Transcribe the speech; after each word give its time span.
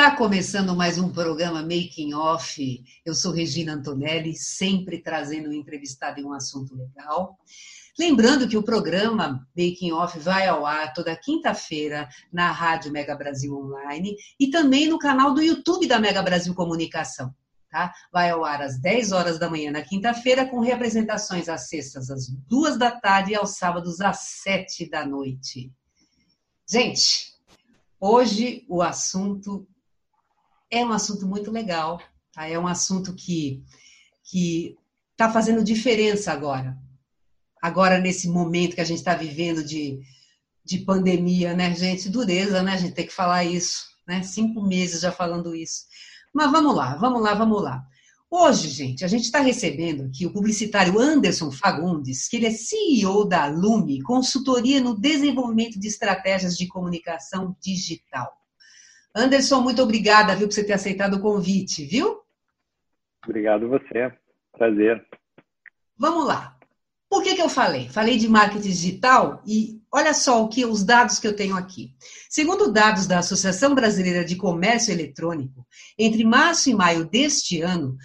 Está 0.00 0.16
começando 0.16 0.74
mais 0.74 0.98
um 0.98 1.10
programa 1.10 1.60
Making 1.60 2.14
Off. 2.14 2.82
Eu 3.04 3.14
sou 3.14 3.32
Regina 3.32 3.74
Antonelli, 3.74 4.34
sempre 4.34 5.02
trazendo 5.02 5.50
um 5.50 5.52
entrevistado 5.52 6.18
em 6.18 6.24
um 6.24 6.32
assunto 6.32 6.74
legal. 6.74 7.38
Lembrando 7.98 8.48
que 8.48 8.56
o 8.56 8.62
programa 8.62 9.46
Making 9.54 9.92
Off 9.92 10.18
vai 10.18 10.48
ao 10.48 10.64
ar 10.64 10.94
toda 10.94 11.14
quinta-feira 11.14 12.08
na 12.32 12.50
Rádio 12.50 12.90
Mega 12.90 13.14
Brasil 13.14 13.54
Online 13.54 14.16
e 14.40 14.48
também 14.48 14.88
no 14.88 14.98
canal 14.98 15.34
do 15.34 15.42
YouTube 15.42 15.86
da 15.86 15.98
Mega 15.98 16.22
Brasil 16.22 16.54
Comunicação. 16.54 17.34
Tá? 17.70 17.92
Vai 18.10 18.30
ao 18.30 18.42
ar 18.42 18.62
às 18.62 18.80
10 18.80 19.12
horas 19.12 19.38
da 19.38 19.50
manhã 19.50 19.70
na 19.70 19.82
quinta-feira, 19.82 20.46
com 20.46 20.60
representações 20.60 21.46
às 21.46 21.68
sextas 21.68 22.10
às 22.10 22.26
duas 22.48 22.78
da 22.78 22.90
tarde 22.90 23.32
e 23.32 23.34
aos 23.34 23.58
sábados 23.58 24.00
às 24.00 24.20
sete 24.42 24.88
da 24.88 25.04
noite. 25.04 25.70
Gente, 26.66 27.34
hoje 28.00 28.64
o 28.66 28.80
assunto 28.80 29.68
é 30.70 30.84
um 30.84 30.92
assunto 30.92 31.26
muito 31.26 31.50
legal, 31.50 32.00
tá? 32.32 32.46
É 32.46 32.58
um 32.58 32.66
assunto 32.66 33.14
que 33.14 33.62
que 34.24 34.76
está 35.12 35.30
fazendo 35.30 35.64
diferença 35.64 36.32
agora. 36.32 36.78
Agora 37.60 37.98
nesse 37.98 38.28
momento 38.28 38.74
que 38.74 38.80
a 38.80 38.84
gente 38.84 38.98
está 38.98 39.14
vivendo 39.14 39.64
de, 39.64 40.00
de 40.64 40.78
pandemia, 40.78 41.54
né, 41.54 41.74
gente? 41.74 42.08
Dureza, 42.08 42.62
né? 42.62 42.74
A 42.74 42.76
gente 42.76 42.94
tem 42.94 43.06
que 43.06 43.12
falar 43.12 43.44
isso, 43.44 43.86
né? 44.06 44.22
Cinco 44.22 44.62
meses 44.62 45.00
já 45.00 45.10
falando 45.10 45.54
isso. 45.54 45.84
Mas 46.32 46.50
vamos 46.50 46.74
lá, 46.74 46.94
vamos 46.96 47.20
lá, 47.20 47.34
vamos 47.34 47.62
lá. 47.62 47.84
Hoje, 48.30 48.68
gente, 48.68 49.04
a 49.04 49.08
gente 49.08 49.24
está 49.24 49.40
recebendo 49.40 50.04
aqui 50.04 50.24
o 50.24 50.32
publicitário 50.32 51.00
Anderson 51.00 51.50
Fagundes, 51.50 52.28
que 52.28 52.36
ele 52.36 52.46
é 52.46 52.52
CEO 52.52 53.24
da 53.24 53.46
Lume, 53.48 54.00
consultoria 54.02 54.80
no 54.80 54.96
desenvolvimento 54.96 55.80
de 55.80 55.88
estratégias 55.88 56.56
de 56.56 56.68
comunicação 56.68 57.56
digital. 57.60 58.39
Anderson, 59.14 59.60
muito 59.60 59.82
obrigada, 59.82 60.34
viu, 60.36 60.46
por 60.46 60.54
você 60.54 60.64
ter 60.64 60.72
aceitado 60.72 61.14
o 61.14 61.20
convite, 61.20 61.84
viu? 61.84 62.20
Obrigado 63.24 63.68
você. 63.68 64.12
Prazer. 64.52 65.04
Vamos 65.96 66.26
lá. 66.26 66.56
Por 67.08 67.24
que, 67.24 67.34
que 67.34 67.42
eu 67.42 67.48
falei? 67.48 67.88
Falei 67.88 68.16
de 68.16 68.28
marketing 68.28 68.68
digital 68.68 69.42
e 69.44 69.82
olha 69.92 70.14
só 70.14 70.44
o 70.44 70.48
que 70.48 70.64
os 70.64 70.84
dados 70.84 71.18
que 71.18 71.26
eu 71.26 71.34
tenho 71.34 71.56
aqui. 71.56 71.92
Segundo 72.28 72.72
dados 72.72 73.06
da 73.06 73.18
Associação 73.18 73.74
Brasileira 73.74 74.24
de 74.24 74.36
Comércio 74.36 74.92
Eletrônico, 74.92 75.66
entre 75.98 76.24
março 76.24 76.70
e 76.70 76.74
maio 76.74 77.04
deste 77.04 77.60
ano, 77.60 77.96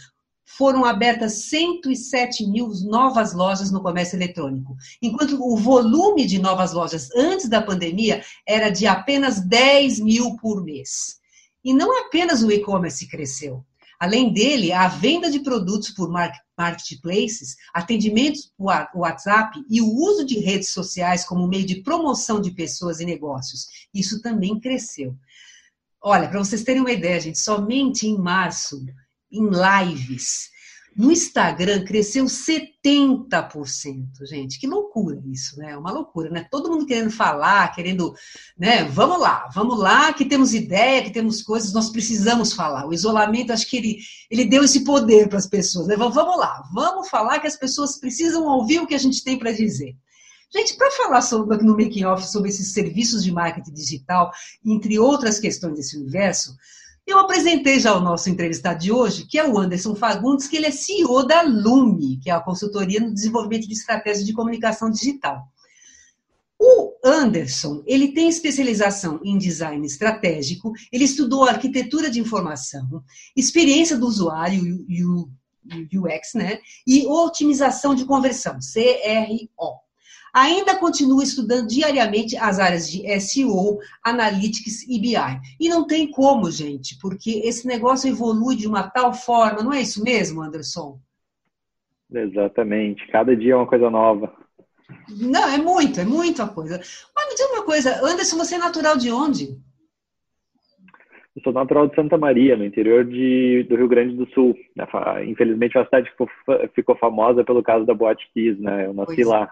foram 0.57 0.85
abertas 0.85 1.33
107 1.49 2.47
mil 2.47 2.69
novas 2.83 3.33
lojas 3.33 3.71
no 3.71 3.81
comércio 3.81 4.15
eletrônico, 4.15 4.75
enquanto 5.01 5.37
o 5.41 5.57
volume 5.57 6.25
de 6.25 6.39
novas 6.39 6.71
lojas 6.71 7.09
antes 7.15 7.49
da 7.49 7.61
pandemia 7.61 8.23
era 8.47 8.69
de 8.69 8.87
apenas 8.87 9.39
10 9.39 9.99
mil 9.99 10.35
por 10.37 10.63
mês. 10.63 11.19
E 11.63 11.73
não 11.73 12.05
apenas 12.05 12.41
o 12.41 12.51
e-commerce 12.51 13.07
cresceu. 13.07 13.65
Além 13.99 14.31
dele, 14.33 14.71
a 14.71 14.87
venda 14.87 15.31
de 15.31 15.39
produtos 15.39 15.89
por 15.89 16.09
marketplaces, 16.09 17.55
atendimentos 17.73 18.51
por 18.57 18.71
WhatsApp 18.93 19.63
e 19.69 19.81
o 19.81 19.87
uso 19.87 20.25
de 20.25 20.39
redes 20.39 20.69
sociais 20.69 21.25
como 21.25 21.47
meio 21.47 21.65
de 21.65 21.81
promoção 21.81 22.39
de 22.39 22.51
pessoas 22.51 22.99
e 22.99 23.05
negócios. 23.05 23.67
Isso 23.93 24.21
também 24.21 24.59
cresceu. 24.59 25.15
Olha, 26.01 26.27
para 26.27 26.39
vocês 26.39 26.63
terem 26.63 26.81
uma 26.81 26.91
ideia, 26.91 27.19
gente, 27.19 27.39
somente 27.39 28.05
em 28.05 28.17
março 28.17 28.85
em 29.37 29.49
lives. 29.49 30.53
No 30.95 31.11
Instagram 31.11 31.83
cresceu 31.83 32.23
70%, 32.23 34.25
gente. 34.25 34.57
Que 34.57 34.65
loucura 34.65 35.21
isso, 35.25 35.59
né? 35.59 35.71
É 35.71 35.77
uma 35.77 35.91
loucura, 35.91 36.29
né? 36.29 36.47
Todo 36.49 36.69
mundo 36.69 36.85
querendo 36.85 37.11
falar, 37.11 37.75
querendo, 37.75 38.15
né? 38.57 38.85
Vamos 38.85 39.19
lá, 39.19 39.49
vamos 39.53 39.77
lá, 39.77 40.13
que 40.13 40.23
temos 40.23 40.53
ideia, 40.53 41.03
que 41.03 41.11
temos 41.11 41.41
coisas, 41.41 41.73
nós 41.73 41.89
precisamos 41.89 42.53
falar. 42.53 42.87
O 42.87 42.93
isolamento, 42.93 43.51
acho 43.51 43.69
que 43.69 43.75
ele, 43.75 43.97
ele 44.31 44.45
deu 44.45 44.63
esse 44.63 44.85
poder 44.85 45.27
para 45.27 45.37
as 45.37 45.47
pessoas, 45.47 45.87
né? 45.87 45.97
Vamos 45.97 46.15
lá, 46.15 46.63
vamos 46.73 47.09
falar 47.09 47.39
que 47.39 47.47
as 47.47 47.57
pessoas 47.57 47.99
precisam 47.99 48.45
ouvir 48.45 48.79
o 48.79 48.87
que 48.87 48.95
a 48.95 48.99
gente 48.99 49.21
tem 49.21 49.37
para 49.37 49.51
dizer. 49.51 49.97
Gente, 50.55 50.77
para 50.77 50.89
falar 50.91 51.21
sobre, 51.21 51.57
no 51.57 51.75
Making 51.75 52.05
Off 52.05 52.25
sobre 52.25 52.49
esses 52.49 52.71
serviços 52.71 53.21
de 53.21 53.33
marketing 53.33 53.73
digital, 53.73 54.31
entre 54.65 54.97
outras 54.97 55.39
questões 55.39 55.75
desse 55.75 55.97
universo, 55.97 56.55
eu 57.05 57.19
apresentei 57.19 57.79
já 57.79 57.95
o 57.95 58.01
nosso 58.01 58.29
entrevistado 58.29 58.79
de 58.79 58.91
hoje, 58.91 59.25
que 59.25 59.37
é 59.37 59.47
o 59.47 59.57
Anderson 59.57 59.95
Fagundes, 59.95 60.47
que 60.47 60.57
ele 60.57 60.65
é 60.65 60.71
CEO 60.71 61.25
da 61.25 61.41
Lume, 61.43 62.17
que 62.17 62.29
é 62.29 62.33
a 62.33 62.39
consultoria 62.39 62.99
no 62.99 63.13
desenvolvimento 63.13 63.67
de 63.67 63.73
estratégias 63.73 64.25
de 64.25 64.33
comunicação 64.33 64.89
digital. 64.89 65.47
O 66.59 66.93
Anderson, 67.03 67.83
ele 67.85 68.13
tem 68.13 68.27
especialização 68.27 69.19
em 69.23 69.37
design 69.37 69.85
estratégico, 69.85 70.71
ele 70.91 71.03
estudou 71.03 71.43
arquitetura 71.43 72.09
de 72.09 72.19
informação, 72.19 73.03
experiência 73.35 73.97
do 73.97 74.07
usuário, 74.07 74.85
UX, 75.93 76.33
né? 76.33 76.59
E 76.87 77.05
otimização 77.05 77.93
de 77.93 78.05
conversão, 78.05 78.57
CRO. 78.57 79.84
Ainda 80.35 80.77
continua 80.77 81.23
estudando 81.23 81.69
diariamente 81.69 82.35
as 82.35 82.59
áreas 82.59 82.91
de 82.91 83.07
SEO, 83.21 83.79
Analytics 84.03 84.83
e 84.83 84.99
BI. 84.99 85.15
E 85.57 85.69
não 85.69 85.87
tem 85.87 86.11
como, 86.11 86.51
gente, 86.51 86.99
porque 86.99 87.41
esse 87.45 87.65
negócio 87.65 88.09
evolui 88.09 88.57
de 88.57 88.67
uma 88.67 88.83
tal 88.83 89.13
forma, 89.13 89.63
não 89.63 89.71
é 89.71 89.81
isso 89.81 90.03
mesmo, 90.03 90.41
Anderson? 90.41 90.99
Exatamente. 92.13 93.07
Cada 93.07 93.33
dia 93.33 93.53
é 93.53 93.55
uma 93.55 93.65
coisa 93.65 93.89
nova. 93.89 94.33
Não, 95.09 95.47
é 95.47 95.57
muito, 95.57 96.01
é 96.01 96.03
muita 96.03 96.45
coisa. 96.45 96.79
Mas 97.15 97.29
me 97.29 97.35
diz 97.35 97.49
uma 97.51 97.63
coisa, 97.63 98.05
Anderson, 98.05 98.37
você 98.37 98.55
é 98.55 98.57
natural 98.57 98.97
de 98.97 99.09
onde? 99.09 99.57
Eu 101.33 101.41
sou 101.43 101.53
natural 101.53 101.87
de 101.87 101.95
Santa 101.95 102.17
Maria, 102.17 102.57
no 102.57 102.65
interior 102.65 103.05
de, 103.05 103.65
do 103.69 103.77
Rio 103.77 103.87
Grande 103.87 104.17
do 104.17 104.27
Sul. 104.31 104.53
Infelizmente, 105.25 105.77
é 105.77 105.79
uma 105.79 105.85
cidade 105.85 106.09
ficou, 106.09 106.29
ficou 106.73 106.97
famosa 106.97 107.41
pelo 107.45 107.63
caso 107.63 107.85
da 107.85 107.93
Boate 107.93 108.29
Kiss, 108.33 108.61
né? 108.61 108.85
Eu 108.85 108.93
nasci 108.93 109.15
pois. 109.15 109.27
lá. 109.27 109.49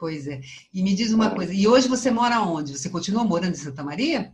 Pois 0.00 0.26
é. 0.26 0.40
E 0.72 0.82
me 0.82 0.94
diz 0.94 1.12
uma 1.12 1.26
ah. 1.26 1.34
coisa, 1.34 1.52
e 1.52 1.68
hoje 1.68 1.86
você 1.86 2.10
mora 2.10 2.40
onde? 2.40 2.72
Você 2.72 2.88
continua 2.88 3.22
morando 3.22 3.50
em 3.50 3.54
Santa 3.54 3.84
Maria? 3.84 4.32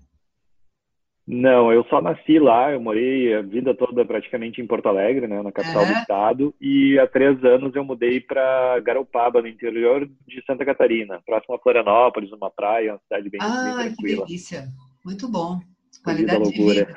Não, 1.27 1.73
eu 1.73 1.85
só 1.91 2.01
nasci 2.01 2.39
lá, 2.39 2.71
eu 2.71 2.81
morei 2.81 3.35
a 3.35 3.43
vida 3.43 3.75
toda 3.75 4.05
praticamente 4.05 4.61
em 4.61 4.67
Porto 4.67 4.89
Alegre, 4.89 5.27
né, 5.27 5.43
na 5.43 5.51
capital 5.51 5.85
do 5.85 5.93
estado, 5.93 6.55
e 6.61 6.97
há 7.01 7.07
três 7.09 7.45
anos 7.45 7.75
eu 7.75 7.85
mudei 7.85 8.21
para 8.21 8.79
Garopaba, 8.79 9.43
no 9.43 9.49
interior 9.49 10.09
de 10.25 10.45
Santa 10.47 10.65
Catarina, 10.65 11.21
próximo 11.27 11.57
a 11.57 11.59
Florianópolis, 11.59 12.31
uma 12.31 12.49
praia, 12.49 12.93
uma 12.93 13.01
cidade 13.01 13.29
bem, 13.29 13.41
ah, 13.43 13.65
bem 13.65 13.75
tranquila. 13.75 14.23
que 14.23 14.29
delícia, 14.29 14.69
muito 15.05 15.29
bom. 15.29 15.59
Qualidade 16.05 16.49
de 16.49 16.63
vida. 16.63 16.97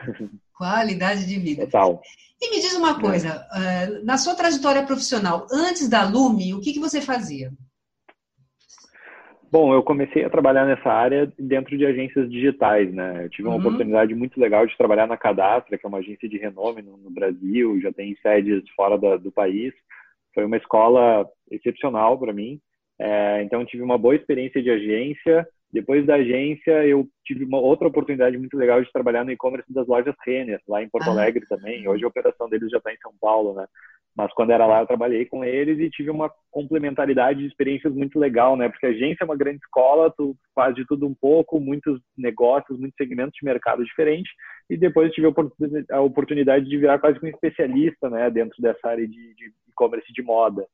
Qualidade 0.56 1.26
de 1.26 1.40
vida. 1.40 1.66
Total. 1.66 2.00
E 2.40 2.52
me 2.52 2.62
diz 2.62 2.76
uma 2.76 3.00
coisa, 3.00 3.48
é. 3.56 4.04
na 4.04 4.20
sua 4.20 4.36
trajetória 4.36 4.86
profissional, 4.86 5.48
antes 5.52 5.90
da 5.90 6.08
Lume, 6.08 6.54
o 6.54 6.62
que, 6.62 6.74
que 6.74 6.80
você 6.80 7.02
fazia? 7.02 7.52
Bom, 9.52 9.74
eu 9.74 9.82
comecei 9.82 10.24
a 10.24 10.30
trabalhar 10.30 10.66
nessa 10.66 10.92
área 10.92 11.32
dentro 11.38 11.76
de 11.76 11.84
agências 11.84 12.30
digitais, 12.30 12.94
né? 12.94 13.26
Eu 13.26 13.30
tive 13.30 13.48
uma 13.48 13.56
uhum. 13.56 13.62
oportunidade 13.62 14.14
muito 14.14 14.40
legal 14.40 14.68
de 14.68 14.78
trabalhar 14.78 15.08
na 15.08 15.18
Cadastra, 15.18 15.76
que 15.76 15.86
é 15.86 15.90
uma 15.90 15.98
agência 15.98 16.30
de 16.30 16.38
renome 16.38 16.84
no, 16.84 16.98
no 16.98 17.10
Brasil, 17.10 17.82
já 17.82 17.92
tem 17.92 18.16
sedes 18.22 18.64
fora 18.76 18.96
da, 18.96 19.18
do 19.18 19.32
país. 19.32 19.74
Foi 20.36 20.46
uma 20.46 20.58
escola 20.58 21.28
excepcional 21.50 22.18
para 22.20 22.32
mim. 22.32 22.60
É, 23.00 23.42
então, 23.42 23.66
tive 23.66 23.82
uma 23.82 23.98
boa 23.98 24.16
experiência 24.16 24.62
de 24.62 24.70
agência. 24.70 25.48
Depois 25.74 26.06
da 26.06 26.16
agência, 26.16 26.86
eu 26.86 27.08
tive 27.26 27.46
uma 27.46 27.60
outra 27.60 27.88
oportunidade 27.88 28.38
muito 28.38 28.56
legal 28.56 28.84
de 28.84 28.92
trabalhar 28.92 29.24
no 29.24 29.32
e-commerce 29.32 29.72
das 29.74 29.88
lojas 29.88 30.16
Renner, 30.26 30.60
lá 30.68 30.84
em 30.84 30.90
Porto 30.90 31.08
ah. 31.08 31.12
Alegre 31.12 31.46
também. 31.48 31.88
Hoje 31.88 32.04
a 32.04 32.08
operação 32.08 32.48
deles 32.50 32.70
já 32.70 32.78
está 32.78 32.94
em 32.94 32.98
São 33.02 33.14
Paulo, 33.20 33.56
né? 33.56 33.66
Mas 34.16 34.34
quando 34.34 34.52
era 34.52 34.66
lá, 34.66 34.82
eu 34.82 34.88
trabalhei 34.88 35.26
com 35.26 35.46
eles 35.46 35.80
e 35.80 35.90
tive 35.90 36.10
uma 36.10 36.32
complementaridade 36.52 37.40
de 37.40 37.48
experiências 37.48 37.94
muito 37.94 38.20
legal, 38.20 38.58
né? 38.58 38.68
Porque 38.68 38.86
a 38.86 38.90
agência 38.90 39.24
é 39.24 39.26
uma 39.26 39.38
grande 39.38 39.60
escola, 39.64 40.14
tu 40.16 40.36
faz 40.54 40.76
de 40.76 40.86
tudo 40.86 41.08
um 41.08 41.14
pouco, 41.14 41.60
muitos 41.60 42.02
negócios, 42.18 42.78
muitos 42.78 42.98
segmentos 42.98 43.34
de 43.40 43.46
mercado 43.46 43.84
diferentes. 43.84 44.32
E 44.70 44.76
depois 44.76 45.14
tive 45.14 45.28
a 45.92 46.02
oportunidade 46.02 46.66
de 46.66 46.78
virar 46.78 47.00
quase 47.00 47.18
um 47.24 47.28
especialista, 47.28 48.10
né? 48.10 48.30
Dentro 48.30 48.62
dessa 48.62 48.90
área 48.90 49.08
de 49.08 49.34
e-commerce 49.70 50.08
de, 50.08 50.14
de 50.14 50.22
moda. 50.22 50.66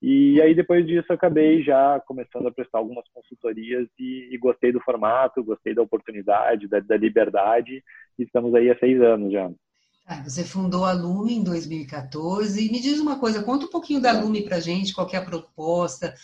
E 0.00 0.40
aí, 0.40 0.54
depois 0.54 0.86
disso, 0.86 1.12
acabei 1.12 1.62
já 1.62 2.00
começando 2.06 2.46
a 2.46 2.52
prestar 2.52 2.78
algumas 2.78 3.04
consultorias 3.08 3.88
e, 3.98 4.28
e 4.32 4.38
gostei 4.38 4.70
do 4.70 4.80
formato, 4.80 5.42
gostei 5.42 5.74
da 5.74 5.82
oportunidade, 5.82 6.68
da, 6.68 6.78
da, 6.78 6.96
liberdade, 6.96 7.82
e 8.16 8.22
estamos 8.22 8.54
aí 8.54 8.70
há 8.70 8.78
seis 8.78 9.00
anos 9.02 9.32
já. 9.32 9.50
Ah, 10.10 10.22
você 10.22 10.42
fundou 10.42 10.86
a 10.86 10.92
Lume 10.92 11.34
em 11.34 11.44
2014. 11.44 12.72
Me 12.72 12.80
diz 12.80 12.98
uma 12.98 13.20
coisa, 13.20 13.42
conta 13.42 13.66
um 13.66 13.70
pouquinho 13.70 14.00
da 14.00 14.18
Lume 14.18 14.42
para 14.42 14.58
gente, 14.58 14.94
qual 14.94 15.06
é 15.12 15.18
a 15.18 15.24
proposta, 15.24 16.14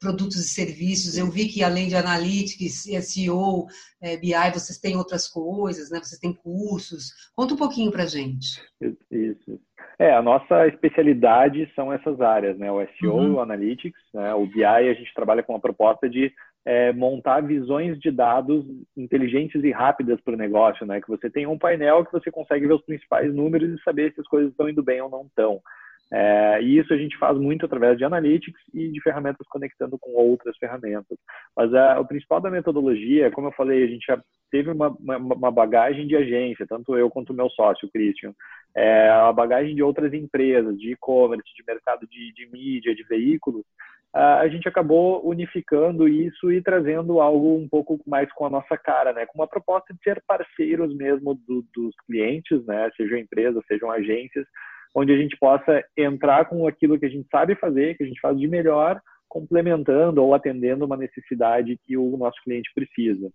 produtos 0.00 0.36
e 0.36 0.48
serviços. 0.48 1.18
Eu 1.18 1.30
vi 1.30 1.46
que 1.48 1.62
além 1.62 1.86
de 1.86 1.94
Analytics, 1.94 2.84
SEO, 3.02 3.66
é, 4.00 4.16
BI, 4.16 4.32
vocês 4.50 4.78
têm 4.78 4.96
outras 4.96 5.28
coisas, 5.28 5.90
né? 5.90 5.98
Vocês 5.98 6.18
têm 6.18 6.32
cursos. 6.32 7.12
Conta 7.36 7.52
um 7.52 7.58
pouquinho 7.58 7.92
para 7.92 8.06
gente. 8.06 8.62
Isso. 9.10 9.60
É, 9.98 10.14
a 10.14 10.22
nossa 10.22 10.66
especialidade 10.68 11.70
são 11.74 11.92
essas 11.92 12.22
áreas, 12.22 12.56
né? 12.58 12.72
O 12.72 12.80
SEO, 12.98 13.14
uhum. 13.14 13.34
o 13.34 13.40
Analytics, 13.40 14.00
né? 14.14 14.32
o 14.32 14.46
BI, 14.46 14.64
a 14.64 14.94
gente 14.94 15.12
trabalha 15.12 15.42
com 15.42 15.54
a 15.54 15.60
proposta 15.60 16.08
de 16.08 16.32
é, 16.66 16.92
montar 16.92 17.42
visões 17.42 17.98
de 17.98 18.10
dados 18.10 18.64
inteligentes 18.96 19.62
e 19.62 19.70
rápidas 19.70 20.20
para 20.20 20.34
o 20.34 20.38
negócio, 20.38 20.86
né? 20.86 21.00
Que 21.00 21.08
você 21.08 21.28
tem 21.28 21.46
um 21.46 21.58
painel 21.58 22.04
que 22.04 22.12
você 22.12 22.30
consegue 22.30 22.66
ver 22.66 22.74
os 22.74 22.84
principais 22.84 23.34
números 23.34 23.70
e 23.70 23.82
saber 23.82 24.12
se 24.12 24.20
as 24.20 24.26
coisas 24.26 24.50
estão 24.50 24.68
indo 24.68 24.82
bem 24.82 25.00
ou 25.00 25.10
não 25.10 25.22
estão. 25.22 25.60
É, 26.12 26.62
e 26.62 26.78
isso 26.78 26.92
a 26.92 26.96
gente 26.96 27.16
faz 27.18 27.36
muito 27.36 27.66
através 27.66 27.98
de 27.98 28.04
analytics 28.04 28.60
e 28.72 28.88
de 28.88 29.00
ferramentas 29.02 29.46
conectando 29.48 29.98
com 29.98 30.12
outras 30.12 30.56
ferramentas. 30.58 31.18
Mas 31.56 31.72
a, 31.74 31.98
o 31.98 32.06
principal 32.06 32.40
da 32.40 32.50
metodologia, 32.50 33.30
como 33.30 33.48
eu 33.48 33.52
falei, 33.52 33.82
a 33.82 33.86
gente 33.86 34.04
já 34.06 34.22
teve 34.50 34.70
uma, 34.70 34.88
uma, 34.88 35.16
uma 35.16 35.50
bagagem 35.50 36.06
de 36.06 36.16
agência, 36.16 36.66
tanto 36.68 36.96
eu 36.96 37.10
quanto 37.10 37.30
o 37.30 37.36
meu 37.36 37.50
sócio, 37.50 37.88
o 37.88 37.90
Christian, 37.90 38.32
é, 38.76 39.08
a 39.08 39.32
bagagem 39.32 39.74
de 39.74 39.82
outras 39.82 40.12
empresas, 40.12 40.78
de 40.78 40.92
e-commerce, 40.92 41.52
de 41.56 41.64
mercado 41.66 42.06
de, 42.06 42.32
de 42.32 42.48
mídia, 42.52 42.94
de 42.94 43.02
veículos, 43.02 43.64
a 44.14 44.46
gente 44.46 44.68
acabou 44.68 45.28
unificando 45.28 46.06
isso 46.06 46.52
e 46.52 46.62
trazendo 46.62 47.20
algo 47.20 47.56
um 47.56 47.68
pouco 47.68 48.00
mais 48.06 48.32
com 48.32 48.46
a 48.46 48.50
nossa 48.50 48.76
cara, 48.78 49.12
né? 49.12 49.26
Com 49.26 49.38
uma 49.38 49.48
proposta 49.48 49.92
de 49.92 50.00
ser 50.04 50.22
parceiros 50.24 50.94
mesmo 50.94 51.34
do, 51.34 51.66
dos 51.74 51.92
clientes, 52.06 52.64
né? 52.64 52.88
Sejam 52.96 53.18
empresas, 53.18 53.64
sejam 53.66 53.90
agências, 53.90 54.46
onde 54.94 55.12
a 55.12 55.16
gente 55.16 55.36
possa 55.36 55.82
entrar 55.96 56.44
com 56.44 56.64
aquilo 56.68 56.96
que 56.96 57.06
a 57.06 57.08
gente 57.08 57.26
sabe 57.28 57.56
fazer, 57.56 57.96
que 57.96 58.04
a 58.04 58.06
gente 58.06 58.20
faz 58.20 58.38
de 58.38 58.46
melhor, 58.46 59.00
complementando 59.28 60.22
ou 60.22 60.32
atendendo 60.32 60.84
uma 60.84 60.96
necessidade 60.96 61.76
que 61.82 61.96
o 61.96 62.16
nosso 62.16 62.40
cliente 62.44 62.70
precisa. 62.72 63.28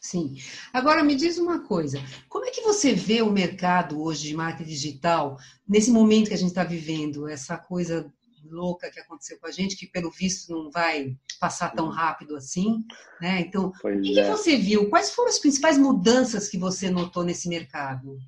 Sim. 0.00 0.36
Agora 0.72 1.04
me 1.04 1.14
diz 1.14 1.36
uma 1.36 1.60
coisa: 1.66 1.98
como 2.26 2.46
é 2.46 2.50
que 2.50 2.62
você 2.62 2.94
vê 2.94 3.20
o 3.20 3.30
mercado 3.30 4.00
hoje 4.02 4.28
de 4.28 4.34
marketing 4.34 4.70
digital 4.70 5.36
nesse 5.68 5.90
momento 5.90 6.28
que 6.28 6.34
a 6.34 6.38
gente 6.38 6.48
está 6.48 6.64
vivendo, 6.64 7.28
essa 7.28 7.58
coisa 7.58 8.10
louca 8.50 8.90
que 8.90 9.00
aconteceu 9.00 9.38
com 9.38 9.46
a 9.46 9.50
gente, 9.50 9.76
que 9.76 9.86
pelo 9.86 10.10
visto 10.10 10.52
não 10.52 10.70
vai 10.70 11.16
passar 11.38 11.70
tão 11.70 11.88
rápido 11.88 12.36
assim, 12.36 12.84
né? 13.20 13.40
Então, 13.40 13.72
pois 13.80 13.98
o 13.98 14.02
que, 14.02 14.18
é. 14.18 14.24
que 14.24 14.30
você 14.30 14.56
viu? 14.56 14.88
Quais 14.88 15.10
foram 15.10 15.28
as 15.28 15.38
principais 15.38 15.78
mudanças 15.78 16.48
que 16.48 16.58
você 16.58 16.90
notou 16.90 17.24
nesse 17.24 17.48
mercado? 17.48 18.18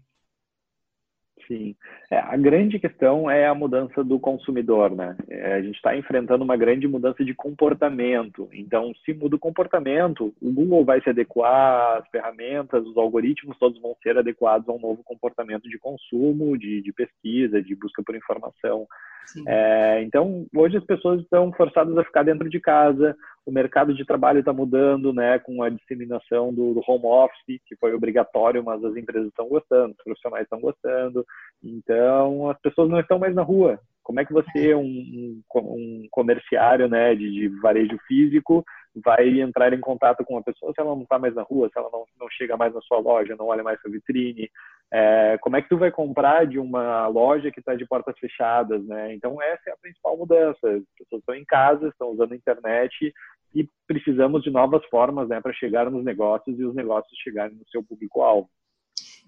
Sim. 1.49 1.75
É, 2.11 2.19
a 2.19 2.37
grande 2.37 2.79
questão 2.79 3.31
é 3.31 3.47
a 3.47 3.55
mudança 3.55 4.05
do 4.05 4.21
consumidor, 4.21 4.95
né? 4.95 5.17
É, 5.31 5.55
a 5.55 5.63
gente 5.63 5.77
está 5.77 5.97
enfrentando 5.97 6.45
uma 6.45 6.59
grande 6.59 6.87
mudança 6.87 7.25
de 7.25 7.35
comportamento. 7.35 8.49
Então, 8.53 8.93
se 9.03 9.15
muda 9.15 9.37
o 9.37 9.39
comportamento, 9.41 10.35
o 10.43 10.53
Google 10.53 10.85
vai 10.85 11.01
se 11.01 11.09
adequar, 11.09 11.97
as 11.97 12.09
ferramentas, 12.11 12.87
os 12.87 12.99
algoritmos 12.99 13.59
todos 13.59 13.81
vão 13.81 13.97
ser 14.03 14.19
adequados 14.19 14.69
a 14.69 14.73
um 14.73 14.79
novo 14.79 15.03
comportamento 15.03 15.69
de 15.71 15.79
consumo, 15.79 16.57
de, 16.59 16.83
de 16.83 16.93
pesquisa, 16.93 17.63
de 17.63 17.75
busca 17.75 18.03
por 18.05 18.15
informação. 18.15 18.87
É, 19.47 20.03
então, 20.03 20.47
hoje 20.55 20.77
as 20.77 20.85
pessoas 20.85 21.21
estão 21.21 21.53
forçadas 21.53 21.97
a 21.97 22.05
ficar 22.05 22.23
dentro 22.23 22.49
de 22.49 22.61
casa, 22.61 23.17
o 23.49 23.53
mercado 23.53 23.95
de 23.95 24.05
trabalho 24.05 24.41
está 24.41 24.53
mudando, 24.53 25.11
né, 25.11 25.39
com 25.39 25.63
a 25.63 25.71
disseminação 25.71 26.53
do, 26.53 26.75
do, 26.75 26.83
home 26.87 27.07
office, 27.07 27.61
que 27.67 27.75
foi 27.77 27.95
obrigatório, 27.95 28.63
mas 28.63 28.85
as 28.85 28.95
empresas 28.95 29.29
estão 29.29 29.49
gostando, 29.49 29.93
os 29.93 30.05
profissionais 30.05 30.43
estão 30.43 30.61
gostando, 30.61 31.25
então 31.65 32.51
as 32.51 32.61
pessoas 32.61 32.91
não 32.91 33.01
estão 33.01 33.19
mais 33.19 33.35
na 33.35 33.43
rua. 33.43 33.81
Como 34.03 34.21
é 34.21 34.25
que 34.25 34.33
você, 34.35 34.75
um, 34.75 34.83
um, 34.83 35.43
um 35.55 36.09
comerciário, 36.11 36.89
né, 36.89 37.15
de, 37.15 37.31
de 37.31 37.49
varejo 37.61 37.99
físico, 38.07 38.63
vai 39.05 39.41
entrar 39.41 39.73
em 39.73 39.81
contato 39.81 40.25
com 40.25 40.35
uma 40.35 40.43
pessoa 40.43 40.73
se 40.73 40.81
ela 40.81 40.95
não 40.95 41.03
está 41.03 41.19
mais 41.19 41.35
na 41.35 41.43
rua, 41.43 41.69
se 41.69 41.79
ela 41.79 41.89
não, 41.93 42.05
não 42.19 42.29
chega 42.31 42.57
mais 42.57 42.75
na 42.75 42.81
sua 42.83 42.99
loja, 42.99 43.37
não 43.39 43.47
olha 43.47 43.63
mais 43.63 43.81
sua 43.81 43.91
vitrine. 43.91 44.51
É, 44.93 45.37
como 45.41 45.57
é 45.57 45.63
que 45.63 45.69
tu 45.69 45.77
vai 45.77 45.91
comprar 45.91 46.47
de 46.47 46.59
uma 46.59 47.07
loja 47.09 47.51
que 47.51 47.61
está 47.61 47.75
de 47.75 47.87
portas 47.87 48.19
fechadas, 48.19 48.83
né? 48.87 49.15
Então 49.15 49.41
essa 49.43 49.69
é 49.69 49.73
a 49.73 49.77
principal 49.77 50.17
mudança. 50.17 50.59
As 50.63 50.83
pessoas 50.99 51.21
estão 51.21 51.35
em 51.35 51.45
casa, 51.45 51.89
estão 51.89 52.09
usando 52.09 52.33
a 52.33 52.37
internet 52.37 53.13
e 53.55 53.69
precisamos 53.87 54.43
de 54.43 54.51
novas 54.51 54.85
formas, 54.87 55.29
né, 55.29 55.41
para 55.41 55.53
chegar 55.53 55.91
nos 55.91 56.05
negócios 56.05 56.59
e 56.59 56.65
os 56.65 56.75
negócios 56.75 57.19
chegarem 57.23 57.57
no 57.57 57.69
seu 57.69 57.83
público-alvo. 57.83 58.49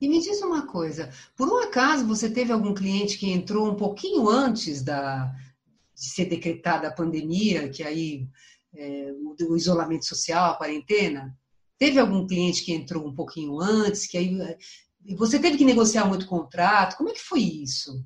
E 0.01 0.09
me 0.09 0.19
diz 0.19 0.41
uma 0.43 0.67
coisa, 0.67 1.11
por 1.37 1.49
um 1.49 1.59
acaso 1.59 2.07
você 2.07 2.31
teve 2.31 2.53
algum 2.53 2.73
cliente 2.73 3.19
que 3.19 3.31
entrou 3.31 3.69
um 3.69 3.75
pouquinho 3.75 4.29
antes 4.29 4.83
da, 4.83 5.27
de 5.95 6.05
ser 6.07 6.25
decretada 6.25 6.89
a 6.89 6.93
pandemia, 6.93 7.69
que 7.69 7.83
aí 7.83 8.27
é, 8.75 9.13
o, 9.13 9.53
o, 9.53 9.57
isolamento 9.57 10.07
social, 10.07 10.53
a 10.53 10.57
quarentena? 10.57 11.37
Teve 11.79 11.99
algum 11.99 12.27
cliente 12.27 12.65
que 12.65 12.73
entrou 12.73 13.07
um 13.07 13.15
pouquinho 13.15 13.61
antes, 13.61 14.07
que 14.07 14.17
aí 14.17 14.41
é, 14.41 14.59
você 15.17 15.39
teve 15.39 15.59
que 15.59 15.65
negociar 15.65 16.07
muito 16.07 16.27
contrato? 16.27 16.97
Como 16.97 17.11
é 17.11 17.13
que 17.13 17.21
foi 17.21 17.41
isso? 17.41 18.05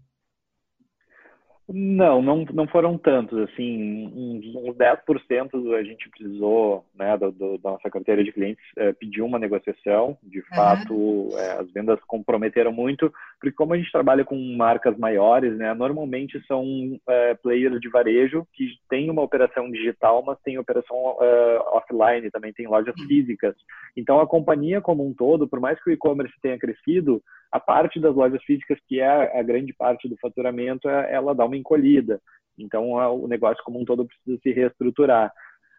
Não, 1.66 2.20
não, 2.20 2.44
não 2.52 2.66
foram 2.66 2.98
tantos, 2.98 3.38
assim, 3.38 4.06
uns, 4.14 4.54
uns 4.54 4.76
10% 4.76 5.74
a 5.74 5.82
gente 5.82 6.10
precisou, 6.10 6.84
né, 6.94 7.16
do, 7.16 7.32
do, 7.32 7.56
da 7.56 7.70
nossa 7.70 7.88
carteira 7.88 8.22
de 8.22 8.32
clientes, 8.32 8.62
é, 8.76 8.92
pediu 8.92 9.24
uma 9.24 9.38
negociação, 9.38 10.18
de 10.22 10.42
fato, 10.42 11.30
é, 11.38 11.52
as 11.52 11.70
vendas 11.72 11.98
comprometeram 12.06 12.70
muito, 12.70 13.10
porque 13.44 13.56
como 13.56 13.72
a 13.72 13.76
gente 13.78 13.90
trabalha 13.90 14.24
com 14.24 14.36
marcas 14.56 14.96
maiores, 14.98 15.56
né, 15.56 15.72
normalmente 15.72 16.44
são 16.46 16.64
é, 17.08 17.34
players 17.34 17.80
de 17.80 17.88
varejo 17.88 18.46
que 18.52 18.66
têm 18.88 19.10
uma 19.10 19.22
operação 19.22 19.70
digital, 19.70 20.22
mas 20.22 20.38
tem 20.42 20.58
operação 20.58 20.96
offline, 21.72 22.30
também 22.30 22.52
tem 22.52 22.66
lojas 22.66 22.94
físicas, 23.06 23.54
então 23.96 24.20
a 24.20 24.26
companhia 24.26 24.80
como 24.80 25.06
um 25.06 25.14
todo, 25.14 25.48
por 25.48 25.60
mais 25.60 25.82
que 25.82 25.90
o 25.90 25.92
e-commerce 25.92 26.34
tenha 26.42 26.58
crescido, 26.58 27.22
a 27.50 27.60
parte 27.60 28.00
das 28.00 28.14
lojas 28.14 28.42
físicas, 28.42 28.78
que 28.88 29.00
é 29.00 29.38
a 29.38 29.42
grande 29.42 29.72
parte 29.72 30.08
do 30.08 30.16
faturamento, 30.16 30.88
ela 30.88 31.34
dá 31.34 31.44
uma 31.44 31.54
uma 31.54 31.56
encolhida. 31.56 32.20
Então, 32.58 32.90
o 32.90 33.26
negócio 33.26 33.62
como 33.64 33.80
um 33.80 33.84
todo 33.84 34.06
precisa 34.06 34.38
se 34.42 34.52
reestruturar. 34.52 35.32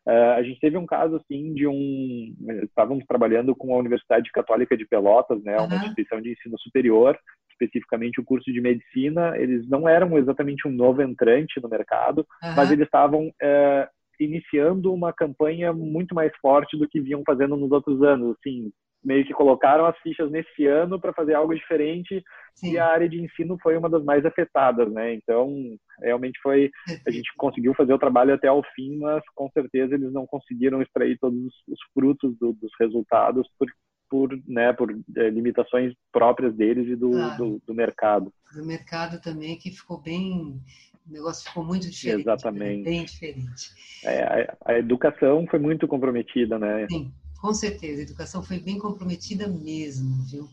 Uh, 0.07 0.34
a 0.38 0.43
gente 0.43 0.60
teve 0.60 0.77
um 0.77 0.86
caso 0.86 1.15
assim 1.15 1.53
de 1.55 1.65
um 1.65 2.36
estávamos 2.63 3.03
trabalhando 3.07 3.55
com 3.55 3.74
a 3.74 3.77
Universidade 3.79 4.31
Católica 4.31 4.77
de 4.77 4.86
Pelotas, 4.86 5.41
né, 5.43 5.57
uma 5.57 5.67
uhum. 5.67 5.75
instituição 5.77 6.22
de 6.22 6.31
ensino 6.31 6.60
superior, 6.60 7.17
especificamente 7.59 8.19
o 8.19 8.24
curso 8.24 8.51
de 8.51 8.62
medicina. 8.62 9.38
Eles 9.38 9.67
não 9.67 9.88
eram 9.88 10.17
exatamente 10.17 10.67
um 10.67 10.71
novo 10.71 11.01
entrante 11.01 11.62
no 11.62 11.69
mercado, 11.69 12.25
uhum. 12.43 12.55
mas 12.55 12.71
eles 12.71 12.85
estavam 12.85 13.27
uh, 13.27 13.88
iniciando 14.19 14.93
uma 14.93 15.13
campanha 15.13 15.74
muito 15.74 16.13
mais 16.13 16.31
forte 16.38 16.77
do 16.77 16.88
que 16.88 17.01
vinham 17.01 17.24
fazendo 17.25 17.55
nos 17.55 17.71
outros 17.71 18.01
anos. 18.03 18.35
Assim, 18.38 18.71
meio 19.05 19.24
que 19.24 19.33
colocaram 19.33 19.85
as 19.85 19.97
fichas 20.00 20.31
nesse 20.31 20.65
ano 20.65 21.00
para 21.00 21.13
fazer 21.13 21.35
algo 21.35 21.53
diferente 21.53 22.24
Sim. 22.55 22.74
e 22.74 22.77
a 22.79 22.88
área 22.88 23.07
de 23.07 23.21
ensino 23.21 23.55
foi 23.62 23.77
uma 23.77 23.89
das 23.89 24.03
mais 24.03 24.25
afetadas, 24.25 24.91
né? 24.91 25.13
Então, 25.13 25.53
realmente 26.01 26.39
foi 26.41 26.71
a 27.07 27.12
gente 27.12 27.31
conseguiu 27.38 27.74
fazer 27.75 27.93
o 27.93 28.00
trabalho 28.00 28.33
até 28.33 28.47
ao 28.47 28.63
fim, 28.75 28.97
mas 28.97 29.24
com 29.35 29.50
certeza 29.51 29.93
eles 29.93 30.12
não 30.12 30.25
conseguiram 30.25 30.81
extrair 30.81 31.17
todos 31.19 31.39
os 31.67 31.79
frutos 31.93 32.35
do, 32.39 32.53
dos 32.53 32.71
resultados 32.79 33.47
por 33.59 33.67
por, 34.15 34.41
né, 34.48 34.72
por 34.72 34.98
é, 35.17 35.29
limitações 35.29 35.93
próprias 36.10 36.55
deles 36.55 36.88
e 36.88 36.95
do, 36.95 37.12
claro. 37.12 37.38
do, 37.38 37.62
do, 37.67 37.74
mercado. 37.74 38.34
Do 38.53 38.65
mercado 38.65 39.19
também, 39.19 39.57
que 39.57 39.69
ficou 39.69 40.00
bem. 40.01 40.62
O 41.05 41.12
negócio 41.12 41.45
ficou 41.45 41.65
muito 41.65 41.89
diferente. 41.89 42.22
Exatamente. 42.22 42.84
Bem 42.84 43.03
diferente. 43.03 43.72
É, 44.05 44.24
a, 44.24 44.57
a, 44.72 44.79
educação 44.79 45.45
foi 45.48 45.60
muito 45.60 45.86
comprometida, 45.86 46.57
né? 46.57 46.88
Sim, 46.89 47.13
com 47.41 47.53
certeza, 47.53 48.00
a 48.00 48.03
educação 48.03 48.41
foi 48.41 48.57
bem 48.57 48.79
comprometida 48.79 49.48
mesmo, 49.50 50.24
viu? 50.24 50.48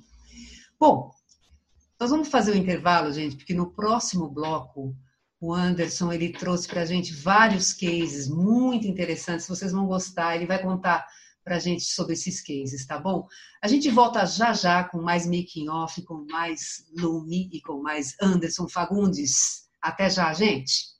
Bom, 0.79 1.13
nós 2.01 2.11
vamos 2.11 2.29
fazer 2.29 2.51
o 2.51 2.55
um 2.55 2.59
intervalo, 2.59 3.13
gente, 3.13 3.37
porque 3.37 3.55
no 3.55 3.71
próximo 3.71 4.29
bloco 4.29 4.93
o 5.41 5.55
Anderson 5.55 6.13
ele 6.13 6.31
trouxe 6.31 6.67
para 6.67 6.83
a 6.83 6.85
gente 6.85 7.15
vários 7.15 7.73
cases 7.73 8.29
muito 8.29 8.89
interessantes. 8.89 9.49
Vocês 9.49 9.71
vão 9.71 9.87
gostar. 9.87 10.35
Ele 10.35 10.47
vai 10.47 10.61
contar 10.61 11.07
para 11.45 11.57
a 11.57 11.59
gente 11.59 11.85
sobre 11.85 12.15
esses 12.15 12.41
cases, 12.41 12.87
tá 12.87 12.99
bom? 12.99 13.27
A 13.63 13.69
gente 13.69 13.91
volta 13.91 14.25
já 14.27 14.53
já 14.53 14.85
com 14.85 15.01
mais 15.03 15.27
making 15.27 15.69
off, 15.69 16.03
com 16.03 16.25
mais 16.31 16.85
Lumi 16.97 17.49
e 17.53 17.61
com 17.61 17.83
mais 17.83 18.15
Anderson 18.21 18.69
Fagundes. 18.69 19.69
Até 19.81 20.09
já, 20.09 20.33
gente. 20.33 20.93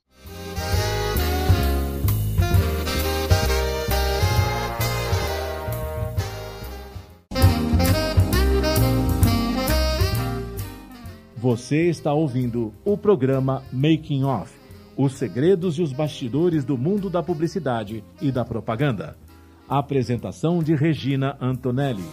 Você 11.43 11.89
está 11.89 12.13
ouvindo 12.13 12.73
o 12.85 12.97
programa 12.97 13.65
Making 13.69 14.23
Off, 14.23 14.57
Os 14.95 15.15
segredos 15.15 15.77
e 15.77 15.81
os 15.81 15.91
bastidores 15.91 16.63
do 16.63 16.77
mundo 16.77 17.09
da 17.09 17.21
publicidade 17.21 18.01
e 18.21 18.31
da 18.31 18.45
propaganda. 18.45 19.17
Apresentação 19.67 20.61
de 20.61 20.75
Regina 20.75 21.37
Antonelli. 21.39 22.03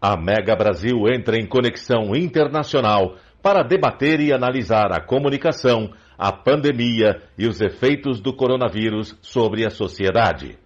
A 0.00 0.16
Mega 0.16 0.54
Brasil 0.54 1.08
entra 1.08 1.36
em 1.36 1.44
conexão 1.44 2.14
internacional 2.14 3.16
para 3.42 3.62
debater 3.62 4.20
e 4.20 4.32
analisar 4.32 4.92
a 4.92 5.00
comunicação, 5.00 5.90
a 6.16 6.32
pandemia 6.32 7.20
e 7.36 7.48
os 7.48 7.60
efeitos 7.60 8.20
do 8.20 8.32
coronavírus 8.32 9.18
sobre 9.20 9.66
a 9.66 9.70
sociedade. 9.70 10.56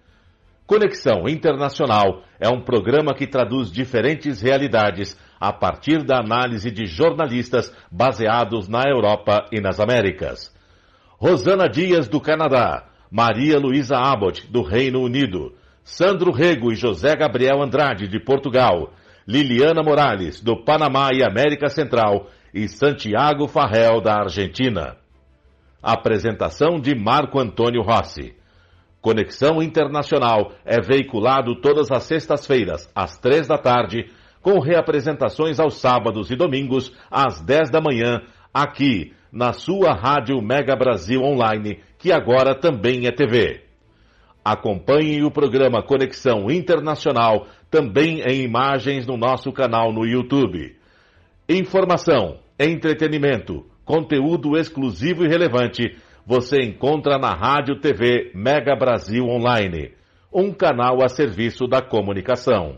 Conexão 0.73 1.29
Internacional 1.29 2.23
é 2.39 2.49
um 2.49 2.59
programa 2.59 3.13
que 3.13 3.27
traduz 3.27 3.71
diferentes 3.71 4.41
realidades 4.41 5.15
a 5.39 5.53
partir 5.53 6.03
da 6.03 6.17
análise 6.17 6.71
de 6.71 6.87
jornalistas 6.87 7.71
baseados 7.91 8.67
na 8.67 8.81
Europa 8.89 9.45
e 9.51 9.61
nas 9.61 9.79
Américas. 9.79 10.51
Rosana 11.19 11.69
Dias, 11.69 12.07
do 12.07 12.19
Canadá, 12.19 12.87
Maria 13.11 13.59
Luísa 13.59 13.97
Abbott, 13.97 14.51
do 14.51 14.63
Reino 14.63 15.01
Unido, 15.01 15.53
Sandro 15.83 16.31
Rego 16.31 16.71
e 16.71 16.75
José 16.75 17.15
Gabriel 17.15 17.61
Andrade, 17.61 18.07
de 18.07 18.19
Portugal, 18.19 18.93
Liliana 19.27 19.83
Morales, 19.83 20.41
do 20.41 20.63
Panamá 20.63 21.11
e 21.13 21.23
América 21.23 21.69
Central, 21.69 22.31
e 22.51 22.67
Santiago 22.67 23.47
Farrell, 23.47 24.01
da 24.01 24.21
Argentina. 24.21 24.97
Apresentação 25.83 26.79
de 26.79 26.95
Marco 26.95 27.39
Antônio 27.39 27.83
Rossi. 27.83 28.33
Conexão 29.03 29.61
Internacional 29.61 30.53
é 30.63 30.79
veiculado 30.79 31.59
todas 31.59 31.91
as 31.91 32.03
sextas-feiras, 32.03 32.89
às 32.95 33.17
três 33.19 33.49
da 33.49 33.57
tarde, 33.57 34.05
com 34.41 34.57
reapresentações 34.61 35.59
aos 35.59 35.73
sábados 35.73 36.31
e 36.31 36.37
domingos, 36.37 36.89
às 37.11 37.41
dez 37.41 37.69
da 37.69 37.81
manhã, 37.81 38.21
aqui, 38.53 39.11
na 39.29 39.51
sua 39.51 39.93
Rádio 39.93 40.41
Mega 40.41 40.73
Brasil 40.73 41.21
Online, 41.21 41.81
que 41.99 42.13
agora 42.13 42.55
também 42.55 43.05
é 43.05 43.11
TV. 43.11 43.65
Acompanhe 44.41 45.21
o 45.21 45.29
programa 45.29 45.83
Conexão 45.83 46.49
Internacional 46.49 47.47
também 47.69 48.21
em 48.21 48.41
imagens 48.41 49.05
no 49.05 49.17
nosso 49.17 49.51
canal 49.51 49.91
no 49.91 50.05
YouTube. 50.05 50.77
Informação, 51.49 52.39
entretenimento, 52.57 53.65
conteúdo 53.83 54.57
exclusivo 54.57 55.25
e 55.25 55.27
relevante 55.27 55.93
você 56.25 56.61
encontra 56.61 57.17
na 57.17 57.33
Rádio 57.33 57.79
TV 57.79 58.31
Mega 58.33 58.75
Brasil 58.75 59.25
Online, 59.25 59.91
um 60.33 60.53
canal 60.53 61.03
a 61.03 61.09
serviço 61.09 61.67
da 61.67 61.81
comunicação. 61.81 62.77